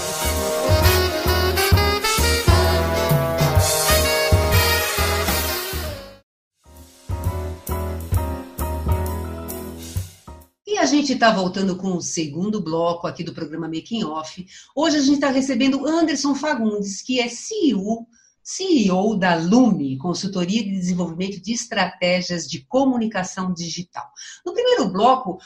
A 10.81 10.85
gente 10.87 11.13
está 11.13 11.31
voltando 11.31 11.75
com 11.75 11.95
o 11.95 12.01
segundo 12.01 12.59
bloco 12.59 13.05
aqui 13.05 13.23
do 13.23 13.35
programa 13.35 13.67
Making 13.67 14.03
Off. 14.05 14.43
Hoje 14.75 14.97
a 14.97 14.99
gente 14.99 15.13
está 15.13 15.29
recebendo 15.29 15.87
Anderson 15.87 16.33
Fagundes, 16.33 17.03
que 17.03 17.19
é 17.19 17.29
CEO 17.29 18.07
CEO 18.43 19.15
da 19.15 19.35
Lume, 19.35 19.99
Consultoria 19.99 20.63
de 20.63 20.71
Desenvolvimento 20.71 21.39
de 21.39 21.53
Estratégias 21.53 22.49
de 22.49 22.65
Comunicação 22.65 23.53
Digital. 23.53 24.09
No 24.43 24.55
primeiro 24.55 24.89
bloco, 24.89 25.37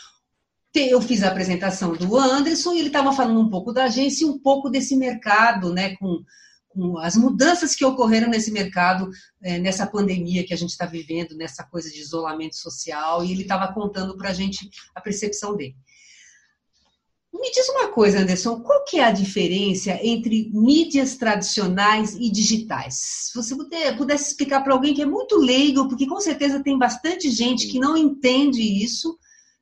eu 0.73 1.01
fiz 1.01 1.21
a 1.21 1.27
apresentação 1.27 1.91
do 1.91 2.17
Anderson 2.17 2.71
e 2.71 2.79
ele 2.79 2.87
estava 2.87 3.11
falando 3.11 3.41
um 3.41 3.49
pouco 3.49 3.73
da 3.73 3.83
agência 3.83 4.23
e 4.23 4.29
um 4.29 4.39
pouco 4.39 4.69
desse 4.69 4.95
mercado, 4.95 5.73
né, 5.73 5.97
com, 5.97 6.23
as 7.01 7.15
mudanças 7.15 7.75
que 7.75 7.85
ocorreram 7.85 8.29
nesse 8.29 8.51
mercado, 8.51 9.09
é, 9.41 9.57
nessa 9.57 9.87
pandemia 9.87 10.45
que 10.45 10.53
a 10.53 10.57
gente 10.57 10.71
está 10.71 10.85
vivendo, 10.85 11.35
nessa 11.35 11.63
coisa 11.63 11.89
de 11.89 11.99
isolamento 11.99 12.55
social, 12.55 13.23
e 13.23 13.31
ele 13.31 13.43
estava 13.43 13.73
contando 13.73 14.17
para 14.17 14.29
a 14.29 14.33
gente 14.33 14.69
a 14.93 15.01
percepção 15.01 15.55
dele. 15.55 15.75
Me 17.33 17.51
diz 17.51 17.67
uma 17.69 17.89
coisa, 17.89 18.19
Anderson, 18.19 18.61
qual 18.61 18.85
que 18.85 18.97
é 18.97 19.03
a 19.03 19.11
diferença 19.11 19.99
entre 20.01 20.49
mídias 20.53 21.15
tradicionais 21.15 22.15
e 22.15 22.31
digitais? 22.31 22.95
Se 22.95 23.35
você 23.35 23.55
pudesse 23.97 24.29
explicar 24.29 24.61
para 24.61 24.73
alguém 24.73 24.93
que 24.93 25.01
é 25.01 25.05
muito 25.05 25.35
leigo, 25.35 25.87
porque 25.89 26.07
com 26.07 26.19
certeza 26.19 26.63
tem 26.63 26.77
bastante 26.77 27.29
gente 27.29 27.67
que 27.67 27.77
não 27.77 27.97
entende 27.97 28.61
isso, 28.61 29.17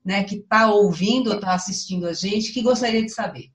né, 0.06 0.24
que 0.24 0.36
está 0.36 0.72
ouvindo 0.72 1.30
ou 1.30 1.36
está 1.36 1.54
assistindo 1.56 2.08
a 2.08 2.14
gente, 2.14 2.52
que 2.52 2.62
gostaria 2.62 3.02
de 3.02 3.10
saber. 3.10 3.53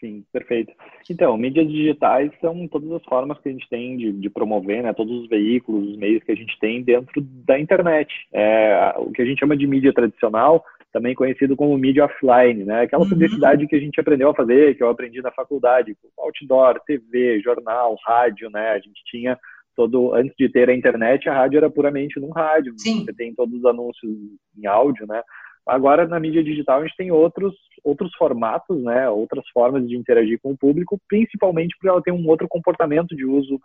Sim, 0.00 0.24
perfeito. 0.32 0.72
Então, 1.10 1.36
mídias 1.36 1.66
digitais 1.68 2.30
são 2.40 2.68
todas 2.68 2.90
as 2.92 3.04
formas 3.04 3.38
que 3.40 3.48
a 3.48 3.52
gente 3.52 3.68
tem 3.68 3.96
de, 3.96 4.12
de, 4.12 4.30
promover, 4.30 4.82
né, 4.82 4.92
todos 4.92 5.22
os 5.22 5.28
veículos, 5.28 5.90
os 5.90 5.96
meios 5.96 6.22
que 6.22 6.30
a 6.30 6.36
gente 6.36 6.56
tem 6.60 6.82
dentro 6.82 7.20
da 7.20 7.58
internet. 7.58 8.08
É, 8.32 8.94
o 8.98 9.10
que 9.10 9.22
a 9.22 9.24
gente 9.24 9.40
chama 9.40 9.56
de 9.56 9.66
mídia 9.66 9.92
tradicional 9.92 10.64
também 10.92 11.14
conhecido 11.14 11.54
como 11.54 11.76
mídia 11.76 12.04
offline, 12.04 12.64
né? 12.64 12.82
Aquela 12.82 13.02
uhum. 13.02 13.10
publicidade 13.10 13.66
que 13.66 13.76
a 13.76 13.80
gente 13.80 14.00
aprendeu 14.00 14.30
a 14.30 14.34
fazer, 14.34 14.74
que 14.74 14.82
eu 14.82 14.88
aprendi 14.88 15.20
na 15.20 15.30
faculdade, 15.30 15.96
outdoor, 16.18 16.80
TV, 16.86 17.40
jornal, 17.40 17.96
rádio, 18.06 18.48
né? 18.50 18.70
A 18.70 18.78
gente 18.78 19.02
tinha 19.04 19.38
todo 19.76 20.14
antes 20.14 20.34
de 20.36 20.48
ter 20.48 20.68
a 20.68 20.74
internet, 20.74 21.28
a 21.28 21.34
rádio 21.34 21.58
era 21.58 21.70
puramente 21.70 22.18
num 22.18 22.30
rádio. 22.30 22.74
Sim. 22.78 23.04
Você 23.04 23.12
tem 23.12 23.34
todos 23.34 23.54
os 23.54 23.64
anúncios 23.64 24.12
em 24.56 24.66
áudio, 24.66 25.06
né? 25.06 25.22
Agora 25.68 26.06
na 26.06 26.18
mídia 26.18 26.42
digital 26.42 26.80
a 26.80 26.86
gente 26.86 26.96
tem 26.96 27.10
outros 27.10 27.54
outros 27.84 28.12
formatos, 28.14 28.82
né? 28.82 29.08
Outras 29.08 29.48
formas 29.50 29.86
de 29.86 29.96
interagir 29.96 30.40
com 30.42 30.52
o 30.52 30.56
público, 30.56 31.00
principalmente 31.08 31.76
porque 31.76 31.88
ela 31.88 32.02
tem 32.02 32.12
um 32.12 32.26
outro 32.28 32.48
comportamento 32.48 33.14
de 33.14 33.24
uso 33.24 33.60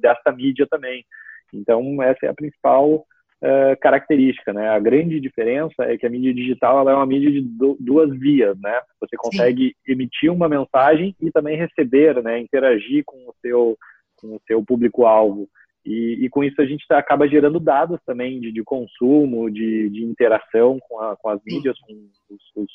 dessa 0.00 0.32
mídia 0.32 0.66
também. 0.70 1.04
Então 1.52 2.02
essa 2.02 2.26
é 2.26 2.28
a 2.28 2.34
principal 2.34 3.04
uh, 3.42 3.76
característica, 3.80 4.52
né? 4.52 4.68
A 4.68 4.78
grande 4.78 5.20
diferença 5.20 5.82
é 5.82 5.96
que 5.96 6.06
a 6.06 6.10
mídia 6.10 6.32
digital 6.32 6.80
ela 6.80 6.92
é 6.92 6.94
uma 6.94 7.06
mídia 7.06 7.30
de 7.30 7.40
duas 7.80 8.10
vias, 8.18 8.58
né? 8.60 8.80
Você 9.00 9.16
consegue 9.16 9.74
Sim. 9.84 9.92
emitir 9.92 10.32
uma 10.32 10.48
mensagem 10.48 11.14
e 11.20 11.30
também 11.30 11.56
receber, 11.56 12.22
né? 12.22 12.38
Interagir 12.38 13.02
com 13.04 13.16
o 13.16 13.34
seu 13.40 13.76
com 14.16 14.28
o 14.28 14.40
seu 14.46 14.64
público-alvo. 14.64 15.46
E, 15.86 16.24
e, 16.24 16.28
com 16.28 16.42
isso 16.42 16.60
a 16.60 16.66
gente 16.66 16.84
tá, 16.88 16.98
acaba 16.98 17.28
gerando 17.28 17.60
dados 17.60 18.00
também 18.04 18.40
de, 18.40 18.50
de 18.50 18.64
consumo, 18.64 19.48
de, 19.48 19.88
de 19.90 20.02
interação 20.02 20.80
com, 20.80 21.00
a, 21.00 21.16
com, 21.16 21.28
as 21.28 21.40
mídias, 21.46 21.78
com 21.78 21.92
os, 22.28 22.42
os, 22.56 22.72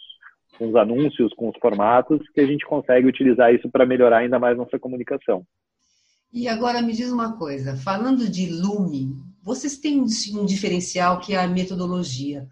com 0.58 0.70
os 0.70 0.76
anúncios, 0.78 1.34
com 1.34 1.50
os 1.50 1.58
formatos, 1.58 2.22
que 2.34 2.40
a 2.40 2.48
gente 2.48 2.66
consegue 2.66 3.08
utilizar 3.08 3.54
isso 3.54 3.70
para 3.70 3.86
melhorar 3.86 4.20
ainda 4.20 4.40
mais 4.40 4.58
nossa 4.58 4.80
comunicação. 4.80 5.46
E 6.32 6.48
agora 6.48 6.82
me 6.82 6.94
diz 6.94 7.12
uma 7.12 7.38
coisa, 7.38 7.76
falando 7.76 8.30
de 8.30 8.50
Lume, 8.50 9.14
vocês 9.44 9.78
têm 9.78 10.00
um 10.00 10.46
diferencial 10.46 11.20
que 11.20 11.34
é 11.34 11.38
a 11.38 11.48
metodologia. 11.50 12.48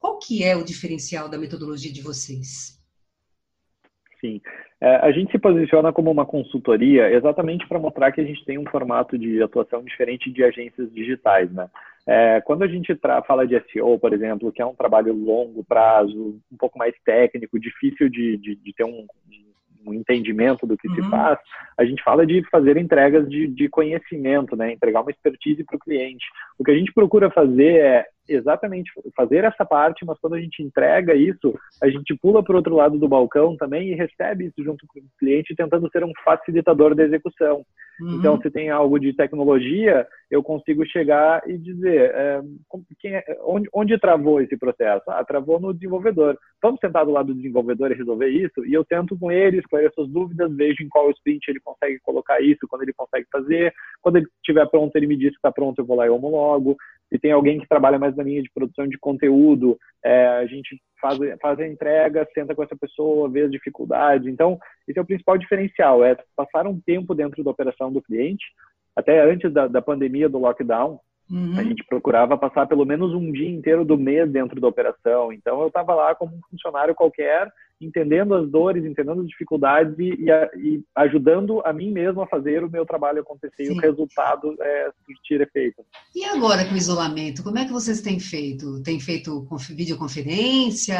Qual 0.00 0.18
que 0.18 0.42
é 0.42 0.56
o 0.56 0.64
diferencial 0.64 1.28
da 1.28 1.38
metodologia 1.38 1.92
de 1.92 2.02
vocês? 2.02 2.76
Sim. 4.20 4.40
É, 4.80 4.96
a 4.96 5.10
gente 5.10 5.32
se 5.32 5.38
posiciona 5.38 5.92
como 5.92 6.10
uma 6.10 6.26
consultoria 6.26 7.10
exatamente 7.10 7.66
para 7.66 7.78
mostrar 7.78 8.12
que 8.12 8.20
a 8.20 8.24
gente 8.24 8.44
tem 8.44 8.58
um 8.58 8.66
formato 8.66 9.16
de 9.16 9.42
atuação 9.42 9.82
diferente 9.82 10.30
de 10.30 10.44
agências 10.44 10.92
digitais, 10.92 11.50
né? 11.50 11.68
É, 12.06 12.40
quando 12.42 12.62
a 12.62 12.68
gente 12.68 12.96
fala 13.26 13.46
de 13.46 13.60
SEO, 13.72 13.98
por 13.98 14.12
exemplo, 14.12 14.52
que 14.52 14.62
é 14.62 14.66
um 14.66 14.74
trabalho 14.74 15.12
longo 15.12 15.64
prazo, 15.64 16.38
um 16.52 16.56
pouco 16.56 16.78
mais 16.78 16.94
técnico, 17.04 17.58
difícil 17.58 18.08
de, 18.08 18.36
de, 18.36 18.54
de 18.54 18.72
ter 18.74 18.84
um, 18.84 19.06
um 19.86 19.94
entendimento 19.94 20.66
do 20.66 20.76
que 20.76 20.88
uhum. 20.88 20.94
se 20.94 21.10
faz, 21.10 21.38
a 21.76 21.84
gente 21.84 22.02
fala 22.02 22.26
de 22.26 22.42
fazer 22.50 22.76
entregas 22.76 23.28
de, 23.28 23.48
de 23.48 23.68
conhecimento, 23.68 24.54
né? 24.54 24.72
entregar 24.72 25.00
uma 25.00 25.10
expertise 25.10 25.64
para 25.64 25.76
o 25.76 25.80
cliente. 25.80 26.24
O 26.58 26.64
que 26.64 26.70
a 26.70 26.76
gente 26.76 26.92
procura 26.92 27.30
fazer 27.30 27.76
é 27.76 28.06
exatamente 28.28 28.90
fazer 29.14 29.44
essa 29.44 29.64
parte, 29.64 30.04
mas 30.04 30.18
quando 30.18 30.34
a 30.34 30.40
gente 30.40 30.62
entrega 30.62 31.14
isso, 31.14 31.58
a 31.82 31.88
gente 31.88 32.14
pula 32.16 32.42
para 32.42 32.52
o 32.52 32.56
outro 32.56 32.74
lado 32.74 32.98
do 32.98 33.08
balcão 33.08 33.56
também 33.56 33.88
e 33.88 33.94
recebe 33.94 34.46
isso 34.46 34.62
junto 34.62 34.86
com 34.86 35.00
o 35.00 35.02
cliente, 35.18 35.54
tentando 35.54 35.88
ser 35.90 36.04
um 36.04 36.12
facilitador 36.24 36.94
da 36.94 37.04
execução. 37.04 37.64
Uhum. 38.00 38.18
Então, 38.18 38.40
se 38.40 38.50
tem 38.50 38.68
algo 38.68 38.98
de 38.98 39.12
tecnologia, 39.14 40.06
eu 40.30 40.42
consigo 40.42 40.84
chegar 40.86 41.42
e 41.48 41.56
dizer 41.56 42.10
é, 42.14 42.40
é, 43.04 43.38
onde, 43.42 43.68
onde, 43.72 43.98
travou 43.98 44.40
esse 44.40 44.56
processo? 44.56 45.04
Ah, 45.08 45.24
travou 45.24 45.58
no 45.58 45.72
desenvolvedor. 45.72 46.38
Vamos 46.62 46.78
sentar 46.80 47.06
do 47.06 47.12
lado 47.12 47.28
do 47.28 47.34
desenvolvedor 47.34 47.90
e 47.90 47.94
resolver 47.94 48.28
isso? 48.28 48.66
E 48.66 48.74
eu 48.74 48.84
tento 48.84 49.18
com 49.18 49.32
ele 49.32 49.58
esclarecer 49.58 49.94
suas 49.94 50.08
dúvidas, 50.10 50.54
vejo 50.54 50.82
em 50.82 50.88
qual 50.88 51.10
sprint 51.10 51.48
ele 51.48 51.60
consegue 51.60 51.98
colocar 52.00 52.40
isso, 52.40 52.66
quando 52.68 52.82
ele 52.82 52.92
consegue 52.92 53.26
fazer. 53.32 53.72
Quando 54.02 54.16
ele 54.16 54.26
estiver 54.36 54.66
pronto, 54.68 54.94
ele 54.96 55.06
me 55.06 55.16
diz 55.16 55.30
que 55.30 55.36
está 55.36 55.50
pronto, 55.50 55.78
eu 55.78 55.86
vou 55.86 55.96
lá 55.96 56.06
e 56.06 56.10
homologo. 56.10 56.76
Se 57.08 57.18
tem 57.18 57.32
alguém 57.32 57.60
que 57.60 57.68
trabalha 57.68 57.98
mais 57.98 58.16
na 58.16 58.22
linha 58.22 58.42
de 58.42 58.50
produção 58.52 58.86
de 58.86 58.98
conteúdo, 58.98 59.78
é, 60.04 60.26
a 60.26 60.46
gente 60.46 60.80
faz, 61.00 61.18
faz 61.40 61.58
a 61.60 61.66
entrega, 61.66 62.26
senta 62.34 62.54
com 62.54 62.62
essa 62.62 62.76
pessoa, 62.76 63.30
vê 63.30 63.42
as 63.42 63.50
dificuldades. 63.50 64.26
Então, 64.26 64.58
esse 64.88 64.98
é 64.98 65.02
o 65.02 65.06
principal 65.06 65.38
diferencial, 65.38 66.04
é 66.04 66.16
passar 66.34 66.66
um 66.66 66.80
tempo 66.80 67.14
dentro 67.14 67.44
da 67.44 67.50
operação 67.50 67.92
do 67.92 68.02
cliente, 68.02 68.44
até 68.94 69.22
antes 69.22 69.52
da, 69.52 69.68
da 69.68 69.82
pandemia, 69.82 70.28
do 70.28 70.38
lockdown, 70.38 70.98
Uhum. 71.30 71.58
A 71.58 71.62
gente 71.62 71.84
procurava 71.84 72.38
passar 72.38 72.66
pelo 72.66 72.84
menos 72.84 73.12
um 73.12 73.32
dia 73.32 73.50
inteiro 73.50 73.84
do 73.84 73.98
mês 73.98 74.30
dentro 74.30 74.60
da 74.60 74.68
operação. 74.68 75.32
Então, 75.32 75.60
eu 75.60 75.68
estava 75.68 75.94
lá 75.94 76.14
como 76.14 76.36
um 76.36 76.40
funcionário 76.50 76.94
qualquer, 76.94 77.52
entendendo 77.80 78.34
as 78.34 78.48
dores, 78.48 78.84
entendendo 78.84 79.22
as 79.22 79.28
dificuldades 79.28 79.98
e, 79.98 80.14
e, 80.14 80.30
e, 80.56 80.84
ajudando 80.94 81.60
a 81.64 81.72
mim 81.72 81.90
mesmo 81.90 82.20
a 82.20 82.26
fazer 82.28 82.62
o 82.62 82.70
meu 82.70 82.86
trabalho 82.86 83.20
acontecer 83.20 83.66
Sim. 83.66 83.72
e 83.72 83.76
o 83.76 83.80
resultado 83.80 84.56
é, 84.60 84.90
surtir 85.04 85.40
efeito. 85.40 85.84
E 86.14 86.24
agora 86.24 86.64
com 86.64 86.74
o 86.74 86.78
isolamento, 86.78 87.42
como 87.42 87.58
é 87.58 87.64
que 87.64 87.72
vocês 87.72 88.00
têm 88.00 88.20
feito? 88.20 88.82
Tem 88.82 89.00
feito 89.00 89.46
videoconferência? 89.70 90.96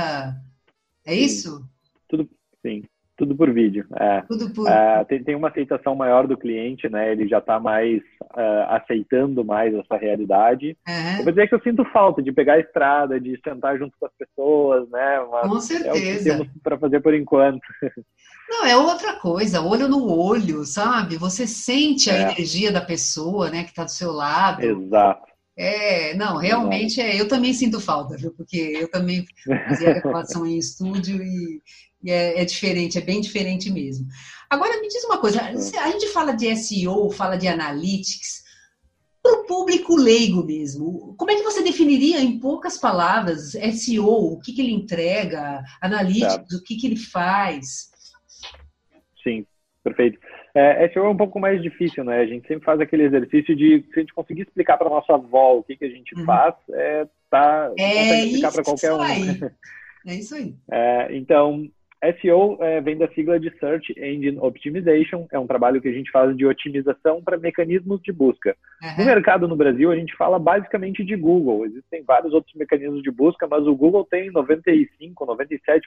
É 1.07 1.15
isso? 1.15 1.65
Tudo, 2.09 2.29
sim. 2.63 2.83
Tudo 3.17 3.35
por 3.35 3.51
vídeo. 3.53 3.87
É. 3.99 4.23
Tudo 4.23 4.51
por... 4.51 4.69
É, 4.69 5.05
tem, 5.05 5.23
tem 5.23 5.35
uma 5.35 5.49
aceitação 5.49 5.95
maior 5.95 6.27
do 6.27 6.37
cliente, 6.37 6.89
né? 6.89 7.13
Ele 7.13 7.27
já 7.27 7.39
está 7.39 7.59
mais 7.59 8.03
uh, 8.35 8.67
aceitando 8.71 9.45
mais 9.45 9.75
essa 9.75 9.97
realidade. 9.97 10.77
Uhum. 10.87 11.19
Eu 11.19 11.25
vou 11.25 11.33
dizer 11.33 11.49
que 11.49 11.55
eu 11.55 11.63
sinto 11.63 11.85
falta 11.93 12.23
de 12.23 12.33
pegar 12.33 12.55
a 12.55 12.61
estrada, 12.61 13.21
de 13.21 13.39
sentar 13.43 13.79
junto 13.79 13.97
com 13.99 14.07
as 14.07 14.13
pessoas, 14.19 14.89
né? 14.91 15.27
Mas 15.31 15.49
com 15.49 15.61
certeza. 15.61 15.89
É 15.89 15.93
o 15.93 16.19
que 16.19 16.25
temos 16.25 16.63
para 16.63 16.79
fazer 16.79 17.01
por 17.01 17.15
enquanto. 17.15 17.61
Não, 18.49 18.65
é 18.65 18.77
outra 18.77 19.15
coisa, 19.15 19.61
olho 19.61 19.89
no 19.89 20.09
olho, 20.09 20.65
sabe? 20.65 21.17
Você 21.17 21.49
sente 21.49 22.09
a 22.11 22.15
é. 22.15 22.23
energia 22.23 22.71
da 22.71 22.81
pessoa, 22.81 23.51
né, 23.51 23.65
que 23.65 23.71
está 23.71 23.83
do 23.83 23.91
seu 23.91 24.13
lado. 24.13 24.63
Exato. 24.63 25.27
É, 25.59 26.13
não, 26.15 26.37
realmente 26.37 27.01
é, 27.01 27.19
eu 27.19 27.27
também 27.27 27.55
sinto 27.55 27.81
falta, 27.81 28.15
viu? 28.15 28.31
Porque 28.37 28.59
eu 28.59 28.91
também 28.91 29.25
fazia 29.67 29.95
gravação 30.01 30.47
em 30.47 30.59
estúdio 30.59 31.23
e 31.23 31.63
é, 32.05 32.41
é, 32.41 32.45
diferente, 32.45 32.99
é 32.99 33.01
bem 33.01 33.21
diferente 33.21 33.71
mesmo. 33.71 34.07
Agora, 34.51 34.81
me 34.81 34.89
diz 34.89 35.05
uma 35.05 35.19
coisa: 35.19 35.41
a 35.43 35.91
gente 35.91 36.09
fala 36.09 36.33
de 36.33 36.55
SEO, 36.57 37.11
fala 37.11 37.37
de 37.37 37.49
analytics, 37.49 38.47
para 39.27 39.41
o 39.41 39.45
público 39.45 39.97
leigo 39.97 40.45
mesmo, 40.45 41.15
como 41.17 41.31
é 41.33 41.35
que 41.35 41.43
você 41.43 41.63
definiria 41.63 42.21
em 42.21 42.39
poucas 42.39 42.79
palavras 42.79 43.53
SEO? 43.53 44.33
O 44.33 44.41
que, 44.41 44.53
que 44.53 44.61
ele 44.61 44.73
entrega? 44.73 45.63
Analytics, 45.83 46.55
o 46.55 46.63
que, 46.63 46.77
que 46.77 46.87
ele 46.87 46.97
faz? 46.97 47.91
Sim, 49.23 49.45
perfeito. 49.83 50.19
É, 50.55 50.89
SEO 50.93 51.07
é 51.07 51.09
um 51.09 51.17
pouco 51.17 51.41
mais 51.41 51.61
difícil, 51.61 52.05
né? 52.05 52.21
A 52.21 52.27
gente 52.27 52.47
sempre 52.47 52.65
faz 52.65 52.81
aquele 52.81 53.03
exercício 53.03 53.55
de, 53.57 53.85
se 53.93 53.99
a 53.99 54.01
gente 54.01 54.15
conseguir 54.15 54.43
explicar 54.43 54.79
para 54.79 54.89
nossa 54.89 55.15
avó 55.15 55.59
o 55.59 55.65
que, 55.65 55.77
que 55.77 55.85
a 55.85 55.91
gente 55.91 56.15
uhum. 56.15 56.25
faz, 56.25 56.55
é, 56.71 57.07
tá, 57.29 57.73
é 57.77 58.25
explicar 58.25 58.53
para 58.53 58.65
qualquer 58.65 58.93
um. 58.93 59.01
Aí. 59.01 59.41
É 60.09 60.15
isso 60.15 60.37
aí. 60.37 60.55
É, 60.71 61.17
então, 61.17 61.69
SEO 62.21 62.59
é, 62.61 62.81
vem 62.81 62.97
da 62.97 63.09
sigla 63.09 63.41
de 63.41 63.51
Search 63.59 63.93
Engine 63.99 64.39
Optimization, 64.39 65.27
é 65.33 65.39
um 65.39 65.47
trabalho 65.47 65.81
que 65.81 65.89
a 65.89 65.93
gente 65.93 66.11
faz 66.11 66.37
de 66.37 66.47
otimização 66.47 67.23
para 67.23 67.39
mecanismos 67.39 68.01
de 68.03 68.13
busca. 68.13 68.55
Uhum. 68.83 68.99
No 68.99 69.05
mercado 69.05 69.49
no 69.49 69.57
Brasil, 69.57 69.91
a 69.91 69.97
gente 69.97 70.15
fala 70.17 70.39
basicamente 70.39 71.05
de 71.05 71.17
Google. 71.17 71.65
Existem 71.65 72.05
vários 72.05 72.33
outros 72.33 72.55
mecanismos 72.55 73.03
de 73.03 73.11
busca, 73.11 73.47
mas 73.47 73.67
o 73.67 73.75
Google 73.75 74.05
tem 74.05 74.31
95, 74.31 75.27
97%, 75.27 75.81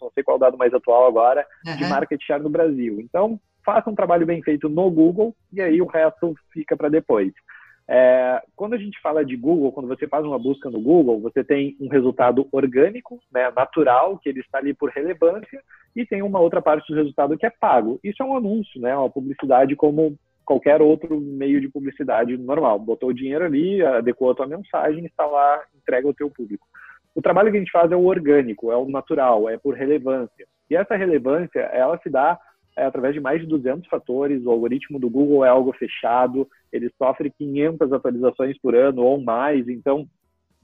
não 0.00 0.10
sei 0.14 0.22
qual 0.22 0.36
é 0.36 0.38
o 0.38 0.40
dado 0.40 0.56
mais 0.56 0.72
atual 0.72 1.06
agora, 1.06 1.44
uhum. 1.66 1.76
de 1.76 1.84
market 1.86 2.22
share 2.22 2.42
no 2.42 2.50
Brasil. 2.50 3.00
Então, 3.00 3.40
faça 3.64 3.90
um 3.90 3.94
trabalho 3.94 4.24
bem 4.24 4.40
feito 4.42 4.68
no 4.68 4.88
Google 4.88 5.34
e 5.52 5.60
aí 5.60 5.82
o 5.82 5.86
resto 5.86 6.34
fica 6.52 6.76
para 6.76 6.88
depois. 6.88 7.32
É, 7.88 8.42
quando 8.56 8.74
a 8.74 8.78
gente 8.78 9.00
fala 9.00 9.24
de 9.24 9.36
Google, 9.36 9.70
quando 9.70 9.86
você 9.86 10.08
faz 10.08 10.24
uma 10.24 10.38
busca 10.38 10.68
no 10.68 10.80
Google, 10.80 11.20
você 11.20 11.44
tem 11.44 11.76
um 11.80 11.88
resultado 11.88 12.48
orgânico, 12.50 13.20
né, 13.32 13.50
natural, 13.54 14.18
que 14.18 14.28
ele 14.28 14.40
está 14.40 14.58
ali 14.58 14.74
por 14.74 14.90
relevância, 14.90 15.62
e 15.94 16.04
tem 16.04 16.20
uma 16.20 16.40
outra 16.40 16.60
parte 16.60 16.92
do 16.92 16.96
resultado 16.96 17.38
que 17.38 17.46
é 17.46 17.50
pago. 17.50 18.00
Isso 18.02 18.22
é 18.22 18.26
um 18.26 18.36
anúncio, 18.36 18.80
né, 18.80 18.96
uma 18.96 19.08
publicidade 19.08 19.76
como 19.76 20.18
qualquer 20.44 20.82
outro 20.82 21.20
meio 21.20 21.60
de 21.60 21.68
publicidade 21.68 22.36
normal. 22.36 22.78
Botou 22.78 23.10
o 23.10 23.14
dinheiro 23.14 23.44
ali, 23.44 23.82
adequou 23.82 24.30
a 24.30 24.34
tua 24.34 24.46
mensagem, 24.46 25.04
está 25.04 25.24
lá, 25.24 25.62
entrega 25.76 26.08
ao 26.08 26.14
teu 26.14 26.30
público. 26.30 26.66
O 27.14 27.22
trabalho 27.22 27.50
que 27.50 27.56
a 27.56 27.60
gente 27.60 27.72
faz 27.72 27.90
é 27.90 27.96
o 27.96 28.04
orgânico, 28.04 28.70
é 28.70 28.76
o 28.76 28.88
natural, 28.88 29.48
é 29.48 29.56
por 29.56 29.74
relevância. 29.74 30.46
E 30.68 30.76
essa 30.76 30.96
relevância, 30.96 31.60
ela 31.60 31.98
se 31.98 32.10
dá 32.10 32.38
é, 32.76 32.84
através 32.84 33.14
de 33.14 33.20
mais 33.20 33.40
de 33.40 33.46
200 33.46 33.88
fatores. 33.88 34.44
O 34.44 34.50
algoritmo 34.50 34.98
do 34.98 35.08
Google 35.08 35.44
é 35.44 35.48
algo 35.48 35.72
fechado, 35.72 36.46
ele 36.72 36.90
sofre 36.98 37.30
500 37.30 37.92
atualizações 37.92 38.58
por 38.58 38.74
ano 38.74 39.02
ou 39.02 39.20
mais, 39.20 39.66
então 39.68 40.06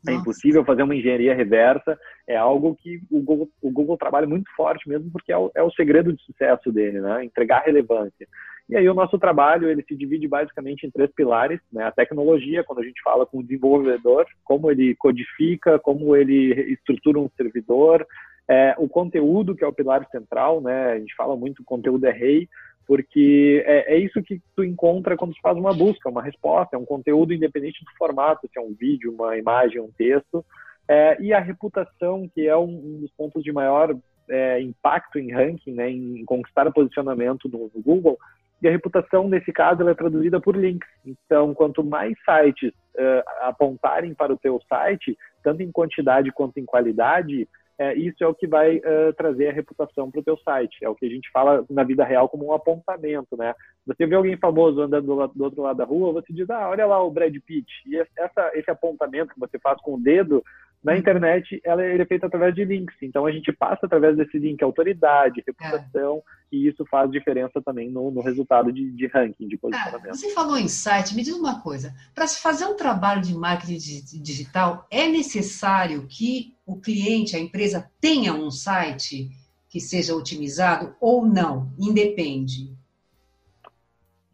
é 0.06 0.10
Nossa. 0.10 0.10
é 0.10 0.14
impossível 0.20 0.64
fazer 0.64 0.82
uma 0.82 0.94
engenharia 0.94 1.34
reversa. 1.34 1.98
É 2.26 2.36
algo 2.36 2.76
que 2.76 3.00
o 3.10 3.20
Google, 3.20 3.48
o 3.62 3.70
Google 3.70 3.96
trabalha 3.96 4.26
muito 4.26 4.50
forte 4.54 4.88
mesmo, 4.88 5.10
porque 5.10 5.32
é 5.32 5.38
o, 5.38 5.50
é 5.54 5.62
o 5.62 5.70
segredo 5.70 6.12
de 6.12 6.22
sucesso 6.22 6.70
dele, 6.70 7.00
né? 7.00 7.24
Entregar 7.24 7.62
relevância. 7.64 8.26
E 8.68 8.76
aí 8.76 8.88
o 8.88 8.94
nosso 8.94 9.18
trabalho 9.18 9.68
ele 9.68 9.82
se 9.82 9.94
divide 9.96 10.26
basicamente 10.28 10.86
em 10.86 10.90
três 10.90 11.10
pilares, 11.12 11.60
né? 11.72 11.84
A 11.84 11.92
tecnologia, 11.92 12.64
quando 12.64 12.80
a 12.80 12.84
gente 12.84 13.02
fala 13.02 13.26
com 13.26 13.38
o 13.38 13.42
desenvolvedor, 13.42 14.26
como 14.44 14.70
ele 14.70 14.94
codifica, 14.96 15.78
como 15.78 16.16
ele 16.16 16.52
estrutura 16.72 17.18
um 17.18 17.28
servidor, 17.36 18.06
é, 18.48 18.74
o 18.78 18.88
conteúdo, 18.88 19.54
que 19.54 19.64
é 19.64 19.66
o 19.66 19.72
pilar 19.72 20.06
central, 20.10 20.60
né? 20.60 20.92
A 20.92 20.98
gente 20.98 21.14
fala 21.14 21.36
muito 21.36 21.64
conteúdo 21.64 22.06
é 22.06 22.10
rei, 22.10 22.48
porque 22.86 23.62
é, 23.66 23.94
é, 23.94 23.98
isso 23.98 24.22
que 24.22 24.40
tu 24.56 24.64
encontra 24.64 25.16
quando 25.16 25.34
tu 25.34 25.40
faz 25.40 25.56
uma 25.56 25.72
busca, 25.72 26.08
uma 26.08 26.22
resposta, 26.22 26.76
é 26.76 26.78
um 26.78 26.84
conteúdo 26.84 27.32
independente 27.32 27.84
do 27.84 27.90
formato, 27.96 28.48
se 28.52 28.58
é 28.58 28.62
um 28.62 28.74
vídeo, 28.74 29.14
uma 29.14 29.36
imagem, 29.36 29.80
um 29.80 29.90
texto, 29.96 30.44
é, 30.88 31.16
e 31.20 31.32
a 31.32 31.40
reputação, 31.40 32.28
que 32.34 32.46
é 32.46 32.56
um, 32.56 32.64
um 32.64 33.00
dos 33.00 33.10
pontos 33.12 33.42
de 33.42 33.52
maior 33.52 33.96
é, 34.28 34.60
impacto 34.60 35.18
em 35.18 35.32
ranking, 35.32 35.72
né, 35.72 35.90
em 35.90 36.24
conquistar 36.24 36.70
posicionamento 36.72 37.48
no, 37.48 37.70
no, 37.74 37.82
Google, 37.82 38.18
e 38.60 38.68
a 38.68 38.70
reputação, 38.70 39.28
nesse 39.28 39.52
caso, 39.52 39.88
é 39.88 39.94
traduzida 39.94 40.40
por 40.40 40.56
links. 40.56 40.88
Então, 41.04 41.52
quanto 41.52 41.82
mais 41.82 42.16
sites 42.24 42.70
uh, 42.94 43.22
apontarem 43.40 44.14
para 44.14 44.32
o 44.32 44.38
teu 44.38 44.60
site, 44.68 45.18
tanto 45.42 45.62
em 45.62 45.72
quantidade 45.72 46.30
quanto 46.30 46.58
em 46.58 46.64
qualidade, 46.64 47.48
é, 47.82 47.94
isso 47.94 48.22
é 48.22 48.26
o 48.26 48.34
que 48.34 48.46
vai 48.46 48.76
uh, 48.76 49.12
trazer 49.16 49.48
a 49.48 49.52
reputação 49.52 50.08
para 50.08 50.20
o 50.20 50.22
teu 50.22 50.36
site. 50.38 50.78
É 50.82 50.88
o 50.88 50.94
que 50.94 51.04
a 51.04 51.08
gente 51.08 51.28
fala 51.32 51.64
na 51.68 51.82
vida 51.82 52.04
real 52.04 52.28
como 52.28 52.46
um 52.46 52.52
apontamento, 52.52 53.36
né? 53.36 53.54
Você 53.84 54.06
vê 54.06 54.14
alguém 54.14 54.36
famoso 54.36 54.80
andando 54.80 55.06
do, 55.06 55.26
do 55.26 55.44
outro 55.44 55.62
lado 55.62 55.78
da 55.78 55.84
rua, 55.84 56.12
você 56.12 56.32
diz, 56.32 56.48
ah, 56.48 56.68
olha 56.68 56.86
lá 56.86 57.02
o 57.02 57.10
Brad 57.10 57.34
Pitt. 57.44 57.68
E 57.86 57.96
essa, 58.16 58.52
esse 58.54 58.70
apontamento 58.70 59.34
que 59.34 59.40
você 59.40 59.58
faz 59.58 59.80
com 59.80 59.94
o 59.94 60.00
dedo 60.00 60.44
na 60.82 60.96
internet, 60.96 61.60
ela, 61.64 61.82
é 61.82 62.04
feito 62.04 62.26
através 62.26 62.54
de 62.54 62.64
links. 62.64 62.96
Então, 63.00 63.24
a 63.24 63.30
gente 63.30 63.52
passa 63.52 63.86
através 63.86 64.16
desse 64.16 64.36
link 64.38 64.60
autoridade, 64.62 65.42
reputação, 65.46 66.18
é. 66.18 66.56
e 66.56 66.68
isso 66.68 66.84
faz 66.86 67.10
diferença 67.10 67.62
também 67.62 67.90
no, 67.90 68.10
no 68.10 68.20
resultado 68.20 68.72
de, 68.72 68.90
de, 68.90 69.06
ranking, 69.06 69.46
de 69.46 69.56
posicionamento. 69.56 70.10
Ah, 70.10 70.14
você 70.14 70.30
falou 70.34 70.58
em 70.58 70.66
site, 70.66 71.14
me 71.14 71.22
diz 71.22 71.34
uma 71.34 71.60
coisa. 71.60 71.94
Para 72.14 72.26
se 72.26 72.42
fazer 72.42 72.66
um 72.66 72.74
trabalho 72.74 73.22
de 73.22 73.34
marketing 73.34 74.22
digital, 74.22 74.86
é 74.90 75.06
necessário 75.06 76.06
que 76.08 76.56
o 76.66 76.80
cliente, 76.80 77.36
a 77.36 77.38
empresa, 77.38 77.88
tenha 78.00 78.34
um 78.34 78.50
site 78.50 79.30
que 79.68 79.80
seja 79.80 80.14
otimizado 80.14 80.94
ou 81.00 81.24
não? 81.24 81.72
Independe. 81.78 82.76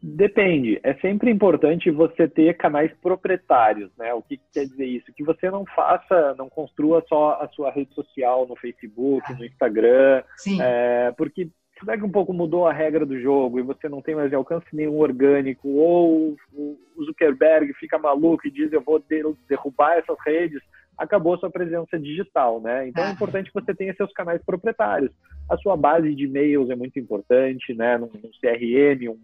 Depende. 0.01 0.79
É 0.81 0.93
sempre 0.95 1.29
importante 1.29 1.91
você 1.91 2.27
ter 2.27 2.55
canais 2.55 2.91
proprietários, 3.01 3.91
né? 3.97 4.13
O 4.13 4.21
que, 4.21 4.37
que 4.37 4.43
quer 4.53 4.65
dizer 4.65 4.85
isso? 4.85 5.11
Que 5.13 5.23
você 5.23 5.51
não 5.51 5.65
faça, 5.65 6.33
não 6.37 6.49
construa 6.49 7.03
só 7.07 7.39
a 7.41 7.49
sua 7.49 7.69
rede 7.69 7.93
social 7.93 8.47
no 8.47 8.55
Facebook, 8.55 9.33
no 9.33 9.45
Instagram, 9.45 10.23
é, 10.61 11.11
porque 11.17 11.49
daqui 11.83 12.03
um 12.03 12.11
pouco 12.11 12.33
mudou 12.33 12.65
a 12.65 12.73
regra 12.73 13.05
do 13.05 13.19
jogo 13.19 13.59
e 13.59 13.63
você 13.63 13.89
não 13.89 14.01
tem 14.01 14.15
mais 14.15 14.33
alcance 14.33 14.67
nenhum 14.71 14.99
orgânico, 14.99 15.67
ou 15.67 16.37
o 16.53 17.03
Zuckerberg 17.05 17.73
fica 17.73 17.97
maluco 17.97 18.47
e 18.47 18.51
diz 18.51 18.71
eu 18.71 18.81
vou 18.81 19.03
derrubar 19.47 19.97
essas 19.97 20.17
redes, 20.25 20.61
acabou 20.97 21.33
a 21.33 21.37
sua 21.37 21.49
presença 21.49 21.99
digital, 21.99 22.61
né? 22.61 22.87
Então 22.87 23.03
é 23.03 23.11
importante 23.11 23.51
que 23.51 23.61
você 23.61 23.73
tenha 23.73 23.93
seus 23.95 24.11
canais 24.13 24.41
proprietários. 24.45 25.11
A 25.49 25.57
sua 25.57 25.75
base 25.75 26.13
de 26.13 26.25
e-mails 26.25 26.69
é 26.69 26.75
muito 26.75 26.99
importante, 26.99 27.73
né? 27.73 27.97
Num, 27.97 28.09
CRM, 28.09 29.09
um 29.09 29.19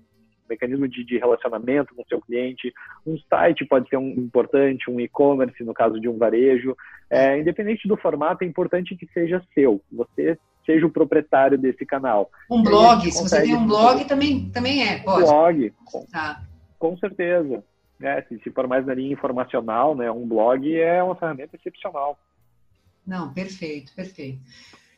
mecanismo 0.49 0.87
de, 0.87 1.03
de, 1.03 1.17
relacionamento 1.17 1.93
com 1.95 2.01
o 2.01 2.07
seu 2.07 2.21
cliente. 2.21 2.73
Um 3.05 3.17
site 3.29 3.65
pode 3.65 3.89
ser 3.89 3.97
um, 3.97 4.09
importante, 4.09 4.89
um 4.89 4.99
e-commerce, 4.99 5.63
no 5.63 5.73
caso 5.73 5.99
de 5.99 6.07
um 6.07 6.17
varejo. 6.17 6.75
É, 7.09 7.39
independente 7.39 7.87
do 7.87 7.97
formato, 7.97 8.43
é 8.43 8.47
importante 8.47 8.95
que 8.95 9.07
seja 9.13 9.41
seu. 9.53 9.81
Você 9.91 10.37
seja 10.65 10.85
o 10.85 10.91
proprietário 10.91 11.57
desse 11.57 11.85
canal. 11.85 12.29
Um 12.49 12.63
blog, 12.63 13.11
se 13.11 13.21
você 13.21 13.41
tem 13.43 13.55
um 13.55 13.67
blog, 13.67 14.03
também, 14.05 14.49
também 14.49 14.87
é, 14.87 14.97
pode. 14.99 15.23
Um 15.23 15.27
blog, 15.27 15.73
com, 15.85 16.05
tá. 16.07 16.41
com 16.79 16.97
certeza. 16.97 17.63
É, 18.01 18.21
se, 18.23 18.39
se 18.39 18.51
for 18.51 18.67
mais 18.67 18.85
na 18.85 18.93
linha 18.93 19.13
informacional, 19.13 19.95
né, 19.95 20.11
um 20.11 20.27
blog 20.27 20.75
é 20.75 21.01
uma 21.01 21.15
ferramenta 21.15 21.55
excepcional. 21.55 22.19
Não, 23.05 23.31
perfeito, 23.31 23.93
perfeito. 23.95 24.39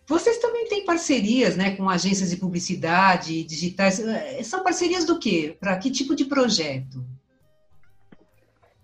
Vocês 0.08 0.38
também 0.38 0.65
têm 0.67 0.86
parcerias 0.86 1.58
né, 1.58 1.76
com 1.76 1.89
agências 1.89 2.30
de 2.30 2.38
publicidade, 2.38 3.43
digitais. 3.43 4.00
Eh, 4.00 4.41
são 4.41 4.63
parcerias 4.63 5.06
do 5.06 5.20
quê? 5.20 5.56
Para 5.60 5.78
que 5.78 5.91
tipo 5.91 6.15
de 6.15 6.24
projeto? 6.24 7.04